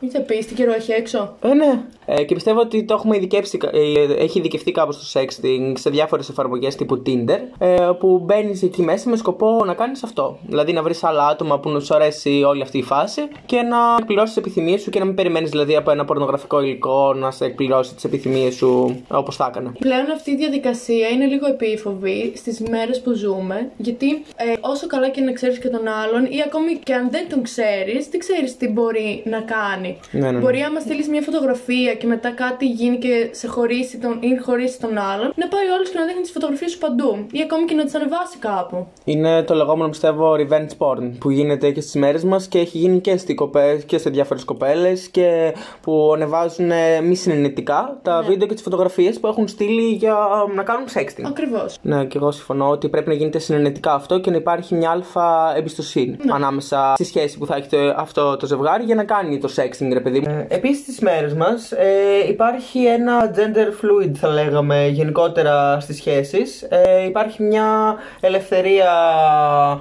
Μην 0.00 0.10
σε 0.10 0.20
πει 0.20 0.38
τι 0.38 0.54
καιρό 0.54 0.72
έχει 0.72 0.92
έξω. 0.92 1.36
Ε, 1.40 1.54
ναι. 1.54 1.84
Ε, 2.06 2.24
και 2.24 2.34
πιστεύω 2.34 2.60
ότι 2.60 2.84
το 2.84 2.94
έχουμε 2.94 3.16
ειδικεύσει, 3.16 3.58
ε, 3.72 4.22
έχει 4.22 4.38
ειδικευτεί 4.38 4.72
κάπως 4.72 5.12
το 5.12 5.20
sexting 5.20 5.72
σε 5.74 5.90
διάφορες 5.90 6.28
εφαρμογές 6.28 6.74
τύπου 6.74 7.02
Tinder, 7.06 7.38
ε, 7.58 7.76
που 7.98 8.18
μπαίνεις 8.24 8.62
εκεί 8.62 8.82
μέσα 8.82 9.10
με 9.10 9.16
σκοπό 9.16 9.62
να 9.64 9.74
κάνεις 9.74 10.02
αυτό. 10.02 10.38
Δηλαδή 10.46 10.72
να 10.72 10.82
βρεις 10.82 11.04
άλλα 11.04 11.26
άτομα 11.26 11.45
που 11.54 11.70
να 11.70 11.80
σου 11.80 11.94
αρέσει 11.94 12.42
όλη 12.46 12.62
αυτή 12.62 12.78
η 12.78 12.82
φάση 12.82 13.28
και 13.46 13.62
να 13.62 13.76
εκπληρώσεις 13.98 14.34
τις 14.34 14.44
επιθυμίες 14.44 14.80
σου 14.80 14.90
και 14.90 14.98
να 14.98 15.04
μην 15.04 15.14
περιμένεις 15.14 15.50
δηλαδή 15.50 15.76
από 15.76 15.90
ένα 15.90 16.04
πορνογραφικό 16.04 16.60
υλικό 16.62 17.14
να 17.14 17.30
σε 17.30 17.44
εκπληρώσει 17.44 17.94
τις 17.94 18.04
επιθυμίες 18.04 18.54
σου 18.54 19.02
όπως 19.08 19.36
θα 19.36 19.46
έκανε. 19.50 19.72
Πλέον 19.78 20.10
αυτή 20.14 20.30
η 20.30 20.36
διαδικασία 20.36 21.08
είναι 21.08 21.26
λίγο 21.26 21.46
επίφοβη 21.46 22.32
στις 22.36 22.60
μέρες 22.60 23.00
που 23.00 23.12
ζούμε, 23.12 23.70
γιατί 23.76 24.06
ε, 24.36 24.44
όσο 24.60 24.86
καλά 24.86 25.08
και 25.08 25.20
να 25.20 25.32
ξέρεις 25.32 25.58
και 25.58 25.68
τον 25.68 25.86
άλλον, 26.02 26.24
ή 26.24 26.42
ακόμη 26.46 26.78
και 26.82 26.94
αν 26.94 27.10
δεν 27.10 27.28
τον 27.28 27.42
ξέρεις, 27.42 28.08
δεν 28.08 28.20
ξέρεις 28.20 28.56
τι 28.56 28.68
μπορεί 28.68 29.22
να 29.24 29.40
κάνει. 29.40 29.98
Ναι, 30.10 30.30
ναι. 30.30 30.38
Μπορεί 30.38 30.60
άμα 30.60 30.80
στείλεις 30.80 31.08
μια 31.08 31.22
φωτογραφία 31.22 31.94
και 31.94 32.06
μετά 32.06 32.30
κάτι 32.30 32.66
γίνει 32.66 32.96
και 32.98 33.28
σε 33.30 33.46
χωρίσει 33.46 33.98
τον, 33.98 34.18
ή 34.20 34.36
χωρίσει 34.36 34.80
τον 34.80 34.98
άλλον, 34.98 35.32
να 35.36 35.48
πάει 35.48 35.68
όλος 35.76 35.88
και 35.90 35.98
να 35.98 36.04
δείχνει 36.04 36.20
τις 36.20 36.30
φωτογραφίες 36.30 36.70
σου 36.70 36.78
παντού. 36.78 37.26
Ή 37.32 37.40
ακόμη 37.42 37.64
και 37.64 37.74
να 37.74 37.84
τις 37.84 37.94
ανεβάσει 37.94 38.36
κάπου. 38.38 38.86
Είναι 39.04 39.42
το 39.42 39.54
λεγόμενο 39.54 39.88
πιστεύω 39.88 40.34
revenge 40.40 40.72
porn 40.78 41.10
που 41.18 41.30
γίνεται 41.36 41.70
και 41.70 41.80
στις 41.80 41.94
μέρες 41.94 42.24
μας 42.24 42.46
και 42.46 42.58
έχει 42.58 42.78
γίνει 42.78 43.00
και, 43.00 43.16
στι 43.16 43.34
κοπές, 43.34 43.84
και 43.84 43.98
σε 43.98 44.10
διάφορες 44.10 44.44
κοπέλες 44.44 45.08
και 45.08 45.54
που 45.80 46.10
ανεβάζουν 46.14 46.70
ε, 46.70 47.00
μη 47.00 47.14
συνενετικά 47.14 47.98
τα 48.02 48.22
βίντεο 48.28 48.46
και 48.48 48.54
τις 48.54 48.62
φωτογραφίες 48.62 49.20
που 49.20 49.26
έχουν 49.26 49.48
στείλει 49.48 49.82
για 49.94 50.16
να 50.54 50.62
κάνουν 50.62 50.86
sexting. 50.94 51.24
Ακριβώς. 51.26 51.76
Ναι, 51.82 52.04
και 52.04 52.16
εγώ 52.18 52.30
συμφωνώ 52.30 52.68
ότι 52.70 52.88
πρέπει 52.88 53.08
να 53.08 53.14
γίνεται 53.14 53.38
συνενετικά 53.38 53.92
αυτό 53.94 54.18
και 54.20 54.30
να 54.30 54.36
υπάρχει 54.36 54.74
μια 54.74 54.90
αλφα 54.90 55.56
εμπιστοσύνη 55.56 56.16
ανάμεσα 56.32 56.92
στη 56.94 57.04
σχέση 57.04 57.38
που 57.38 57.46
θα 57.46 57.56
έχει 57.56 57.68
το- 57.68 57.94
αυτό 57.96 58.36
το 58.36 58.46
ζευγάρι 58.46 58.84
για 58.84 58.94
να 58.94 59.04
κάνει 59.04 59.38
το 59.38 59.48
sexting, 59.56 59.88
ρε 59.92 60.00
παιδί 60.00 60.20
μου. 60.20 60.44
Επίσης 60.48 60.82
στις 60.82 61.00
μέρες 61.00 61.34
μας 61.34 61.72
ε, 61.72 62.28
υπάρχει 62.28 62.84
ένα 62.84 63.30
gender 63.34 63.68
fluid, 63.84 64.10
θα 64.14 64.28
λέγαμε, 64.28 64.86
γενικότερα 64.88 65.80
στις 65.80 65.96
σχέσεις. 65.96 66.62
Ε, 66.62 67.04
υπάρχει 67.04 67.42
μια 67.42 67.94
ελευθερία 68.20 68.90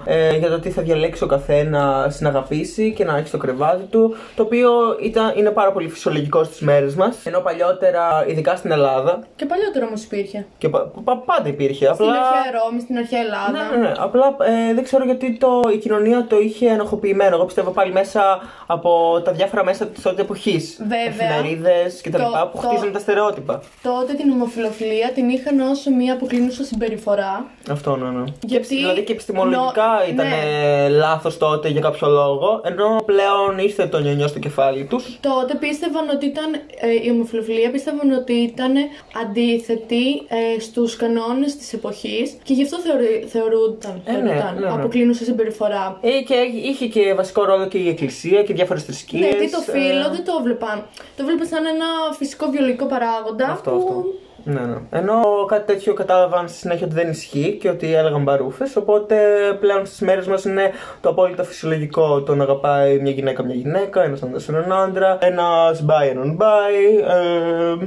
ε, 0.06 0.38
για 0.38 0.50
το 0.50 0.60
τι 0.60 0.70
θα 0.70 0.82
διαλέξει 0.82 1.24
ο 1.24 1.28
καθένα 1.50 2.12
να 2.20 2.30
αγαπήσει 2.30 2.94
και 2.94 3.04
να 3.06 3.18
έχει 3.18 3.28
στο 3.28 3.38
κρεβάτι 3.38 3.84
του, 3.84 4.16
το 4.36 4.44
οποίο 4.44 4.70
ήταν, 5.02 5.34
είναι 5.38 5.50
πάρα 5.50 5.72
πολύ 5.72 5.90
φυσιολογικό 5.90 6.44
στις 6.44 6.60
μέρες 6.60 6.96
μας. 6.96 7.18
Ενώ 7.26 7.40
παλιότερα, 7.40 8.26
ειδικά 8.28 8.56
στην 8.56 8.72
Ελλάδα, 8.72 9.20
Και 9.36 9.46
παλιότερο 9.46 9.86
όμως 9.88 10.04
υπήρχε. 10.04 10.46
και 10.58 10.70
πα- 10.70 10.92
πα- 11.04 11.18
πάντα 11.18 11.48
υπήρχε. 11.50 11.86
Στην 11.94 12.06
Απλά... 12.06 12.20
αρχαία 12.20 12.62
Ρώμη, 12.64 12.80
στην 12.82 12.98
αρχαία 12.98 13.20
Ελλάδα. 13.20 13.52
Ναι, 13.52 13.78
ναι, 13.78 13.88
ναι. 13.88 13.92
Απλά 13.98 14.36
ε, 14.70 14.74
δεν 14.74 14.84
ξέρω 14.84 15.04
γιατί 15.06 15.38
το, 15.38 15.62
η 15.74 15.78
κοινωνία 15.78 16.26
το 16.30 16.40
είχε 16.40 16.68
ενοχοποιημένο. 16.70 17.36
Εγώ 17.36 17.46
πιστεύω 17.46 17.72
πάλι 17.72 17.92
μέσα 17.92 18.40
από 18.68 19.22
τα 19.24 19.32
διάφορα 19.32 19.64
μέσα 19.64 19.86
της 19.86 20.04
τότε 20.04 20.22
εποχής. 20.22 20.78
Βέβαια. 20.82 21.06
Εφημερίδες 21.08 22.02
κτλ. 22.02 22.18
Το- 22.18 22.50
που 22.52 22.60
το- 22.62 22.68
χτίζουν 22.68 22.92
τα 22.92 23.00
στερεότυπα. 23.00 23.62
Τότε 23.82 24.14
την 24.14 24.32
ομοφιλοφιλία 24.32 25.12
την 25.14 25.30
είχαν 25.30 25.60
όσο 25.60 25.92
μία 25.92 26.14
αποκλίνουσα 26.14 26.64
συμπεριφορά. 26.64 27.46
Αυτό, 27.72 27.96
ναι, 27.96 28.10
ναι. 28.10 28.24
Γιατί- 28.42 28.76
Δηλαδή 28.76 29.04
και 29.04 29.12
επιστημολογικά 29.12 29.84
Νο- 30.06 30.12
ήταν 30.14 30.28
ναι. 30.28 30.90
λάθος 30.90 31.35
τότε 31.38 31.70
για 31.70 31.82
κάποιο 31.82 32.08
λόγο. 32.08 32.62
Ενώ 32.64 33.04
πλέον 33.06 33.58
ήρθε 33.58 33.86
το 33.88 34.00
νιονιό 34.00 34.28
στο 34.28 34.40
κεφάλι 34.40 34.84
τους. 34.86 35.18
Τότε 35.22 35.56
πίστευαν 35.56 36.10
ότι 36.10 36.26
ήταν, 36.26 36.54
ε, 36.54 36.92
η 37.06 37.10
ομοφιλοφιλία 37.12 37.72
πίστευαν 37.72 38.12
ότι 38.12 38.34
ήταν 38.34 38.74
αντίθετη 39.22 40.06
ε, 40.28 40.60
στους 40.60 40.96
κανόνες 40.96 41.56
της 41.56 41.74
εποχής 41.74 42.38
και 42.44 42.54
γι' 42.54 42.64
αυτό 42.64 42.78
θεωρεί, 42.80 43.26
θεωρούνταν, 43.28 44.02
Ε, 44.06 44.12
ναι, 44.12 44.18
θεωρούνταν 44.18 44.54
ναι, 44.56 44.60
ναι. 44.60 44.74
αποκλίνουσα 44.74 45.24
συμπεριφορά. 45.24 45.98
Ε, 46.02 46.10
και 46.10 46.36
είχε 46.70 46.86
και 46.86 47.14
βασικό 47.14 47.44
ρόλο 47.46 47.68
και 47.68 47.78
η 47.78 47.88
Εκκλησία 47.90 48.44
και 48.44 48.54
διάφορες 48.54 48.84
θρησκείες. 48.84 49.22
Ναι, 49.22 49.28
γιατί 49.28 49.52
το 49.52 49.60
φύλλο 49.60 50.10
δεν 50.12 50.24
το 50.26 50.34
βλέπαν. 50.44 50.86
Το 51.18 51.26
βλέπαν 51.26 51.48
σαν 51.48 51.66
ένα 51.66 51.86
φυσικό 52.18 52.50
βιολογικό 52.50 52.86
παράγοντα 52.86 53.48
Αυτό, 53.52 53.72
που 53.72 53.78
αυτό. 53.78 54.04
Ναι, 54.46 54.60
ναι. 54.60 54.78
Ενώ 54.90 55.46
κάτι 55.48 55.74
τέτοιο 55.74 55.94
κατάλαβαν 55.94 56.48
στη 56.48 56.58
συνέχεια 56.58 56.86
ότι 56.86 56.96
δεν 56.96 57.10
ισχύει 57.10 57.58
και 57.62 57.70
ότι 57.70 57.94
έλεγαν 57.96 58.24
μπαρούφε. 58.24 58.64
Οπότε 58.78 59.16
πλέον 59.60 59.86
στις 59.86 60.00
μέρες 60.00 60.28
μας 60.28 60.46
είναι 60.46 60.72
το 61.02 61.10
απόλυτα 61.10 61.44
φυσιολογικό 61.44 62.22
το 62.22 62.36
να 62.36 62.44
αγαπάει 62.44 63.00
μια 63.00 63.12
γυναίκα 63.12 63.44
μια 63.44 63.56
γυναίκα, 63.56 64.04
ένας 64.04 64.24
άντρας 64.24 64.50
έναν 64.50 64.74
άντρα, 64.74 65.18
ένας 65.22 65.86
bi 65.88 66.10
έναν 66.10 66.38
bi, 66.40 67.04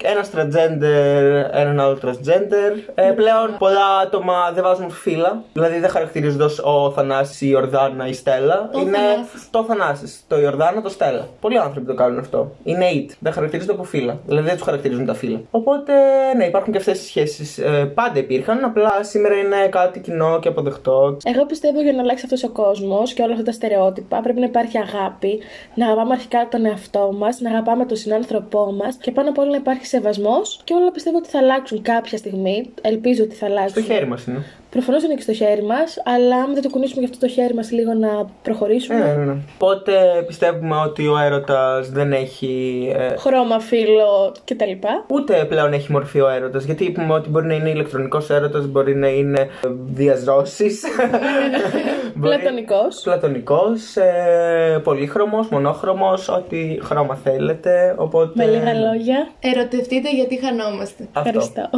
ε, 0.03 0.11
ένας 0.11 0.31
transgender 0.35 1.51
έναν 1.53 1.81
άλλο 1.81 1.99
transgender. 2.03 2.93
Ε, 2.95 3.03
πλέον 3.03 3.57
πολλά 3.59 3.97
άτομα 4.03 4.51
δεν 4.55 4.63
βάζουν 4.63 4.91
φύλλα. 4.91 5.43
Δηλαδή 5.53 5.79
δεν 5.79 5.91
χαρακτηρίζονται 5.91 6.45
ως 6.45 6.59
ο 6.65 6.91
Θανάσης, 6.91 7.41
η 7.41 7.55
Ορδάνα, 7.55 8.07
η 8.07 8.13
Στέλλα. 8.13 8.71
Ο 8.75 8.79
είναι 8.79 8.99
Θανάσης. 8.99 9.51
το 9.51 9.65
Θανάσης, 9.65 10.25
το 10.29 10.41
Ιορδάνα, 10.41 10.83
το 10.83 10.89
Στέλλα. 10.89 11.27
Πολλοί 11.41 11.59
άνθρωποι 11.59 11.87
το 11.87 11.95
κάνουν 11.95 12.19
αυτό. 12.19 12.53
Είναι 12.65 12.87
it. 12.95 13.13
Δεν 13.19 13.33
χαρακτηρίζονται 13.33 13.75
από 13.75 13.85
φύλλα. 13.85 14.19
Δηλαδή 14.27 14.47
δεν 14.47 14.55
τους 14.57 14.65
χαρακτηρίζουν 14.65 15.07
τα 15.07 15.15
φύλλα. 15.15 15.41
Οπότε, 15.51 15.93
ναι, 16.37 16.48
υπάρχουν 16.49 16.73
και 16.73 16.79
αυτές 16.79 17.01
οι 17.01 17.05
σχέσεις. 17.05 17.59
Ε, 17.59 17.93
πάντα 17.95 18.19
υπήρχαν, 18.19 18.65
απλά 18.65 19.03
σήμερα 19.03 19.35
είναι 19.35 19.69
κάτι 19.71 20.01
κοινό 20.01 20.39
και 20.41 20.49
αποδεκτό. 20.49 21.17
Εγώ 21.25 21.47
πιστεύω 21.47 21.83
για 21.83 21.93
να 21.93 22.01
αλλάξει 22.01 22.25
αυτός 22.25 22.45
ο 22.45 22.49
κόσμος 22.49 23.13
και 23.13 23.23
όλα 23.23 23.33
αυτά 23.33 23.45
τα 23.45 23.53
στερεότυπα 23.53 24.21
πρέπει 24.21 24.41
να 24.41 24.47
υπάρχει 24.47 24.79
αγάπη, 24.79 25.41
να 25.75 25.87
αγαπάμε 25.87 26.13
αρχικά 26.13 26.49
τον 26.51 26.65
εαυτό 26.65 27.13
μας, 27.19 27.41
να 27.41 27.51
αγαπάμε 27.51 27.85
τον 27.85 27.97
συνάνθρωπό 27.97 28.73
μας 28.73 28.97
και 28.97 29.11
πάνω 29.11 29.29
απ' 29.29 29.39
όλα 29.39 29.51
να 29.51 29.57
υπάρχει 29.57 29.87
σεβασμός 29.87 30.61
και 30.65 30.75
όλα 30.75 30.91
πιστεύω 30.91 31.17
ότι 31.17 31.29
θα 31.29 31.39
αλλάξουν 31.39 31.83
κάποια 31.83 32.19
στιγμή. 32.19 32.71
Ελπίζω 32.81 33.25
ότι 33.25 33.35
θα 33.35 33.47
αλλάξουν. 33.47 33.83
Στο 33.83 33.93
χέρι 33.93 34.07
μας 34.07 34.27
είναι. 34.27 34.45
Προφανώς 34.71 35.03
είναι 35.03 35.15
και 35.15 35.23
στο 35.23 35.33
χέρι 35.33 35.63
μας, 35.63 36.03
αλλά 36.05 36.37
αν 36.37 36.55
δεν 36.55 36.63
το 36.63 36.69
κουνήσουμε 36.69 37.01
για 37.01 37.09
αυτό 37.13 37.27
το 37.27 37.33
χέρι 37.33 37.55
μας 37.55 37.71
λίγο 37.71 37.95
να 37.95 38.09
προχωρήσουμε. 38.43 39.01
Ε, 39.01 39.17
ναι, 39.17 39.25
ναι. 39.25 39.37
Οπότε 39.55 39.93
πιστεύουμε 40.27 40.77
ότι 40.77 41.07
ο 41.07 41.19
έρωτας 41.19 41.91
δεν 41.91 42.13
έχει. 42.13 42.93
Ε, 42.97 43.17
Χρώμα, 43.17 43.61
φύλλο 43.61 44.35
κτλ. 44.45 44.87
ούτε 45.07 45.45
πλέον 45.49 45.73
έχει 45.73 45.93
μορφή 45.93 46.21
ο 46.21 46.29
έρωτας. 46.29 46.65
Γιατί 46.65 46.85
είπαμε 46.85 47.13
ότι 47.13 47.29
μπορεί 47.29 47.47
να 47.47 47.55
είναι 47.55 47.71
ηλεκτρονικός 47.71 48.31
έρωτας, 48.31 48.67
μπορεί 48.67 48.95
να 48.97 49.09
είναι 49.09 49.41
ε, 49.41 49.69
διαζώσεις. 49.87 50.83
Πλατωνικός. 52.21 53.01
Πλατωνικός, 53.05 53.97
ε, 53.97 54.81
πολύχρωμος, 54.85 55.49
μονόχρωμος, 55.49 56.29
ό,τι 56.29 56.79
χρώμα 56.83 57.15
θέλετε. 57.15 57.95
Οπότε... 57.99 58.33
Με 58.35 58.45
λίγα 58.45 58.75
λόγια. 58.75 59.29
Ερωτευτείτε 59.41 60.11
γιατί 60.11 60.41
χανόμαστε. 60.45 61.09
Αυτό. 61.13 61.29
Ευχαριστώ. 61.29 61.69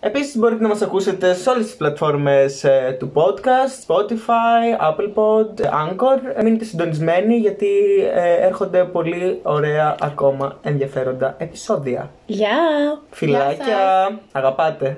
Επίσης 0.00 0.36
μπορείτε 0.36 0.62
να 0.62 0.68
μας 0.68 0.82
ακούσετε 0.82 1.34
σε 1.34 1.50
όλες 1.50 1.64
τις 1.64 1.76
πλατφόρμες 1.76 2.64
ε, 2.64 2.96
του 2.98 3.12
podcast, 3.14 3.92
Spotify, 3.94 4.90
Apple 4.90 5.12
Pod, 5.14 5.64
Anchor. 5.64 6.42
Μείνετε 6.42 6.64
συντονισμένοι 6.64 7.36
γιατί 7.36 7.66
ε, 8.14 8.46
έρχονται 8.46 8.84
πολύ 8.84 9.40
ωραία 9.42 9.96
ακόμα 10.00 10.58
ενδιαφέροντα 10.62 11.34
επεισόδια. 11.38 12.10
Γεια! 12.26 12.58
Φιλάκια, 13.10 14.10
αγαπάτε. 14.32 14.94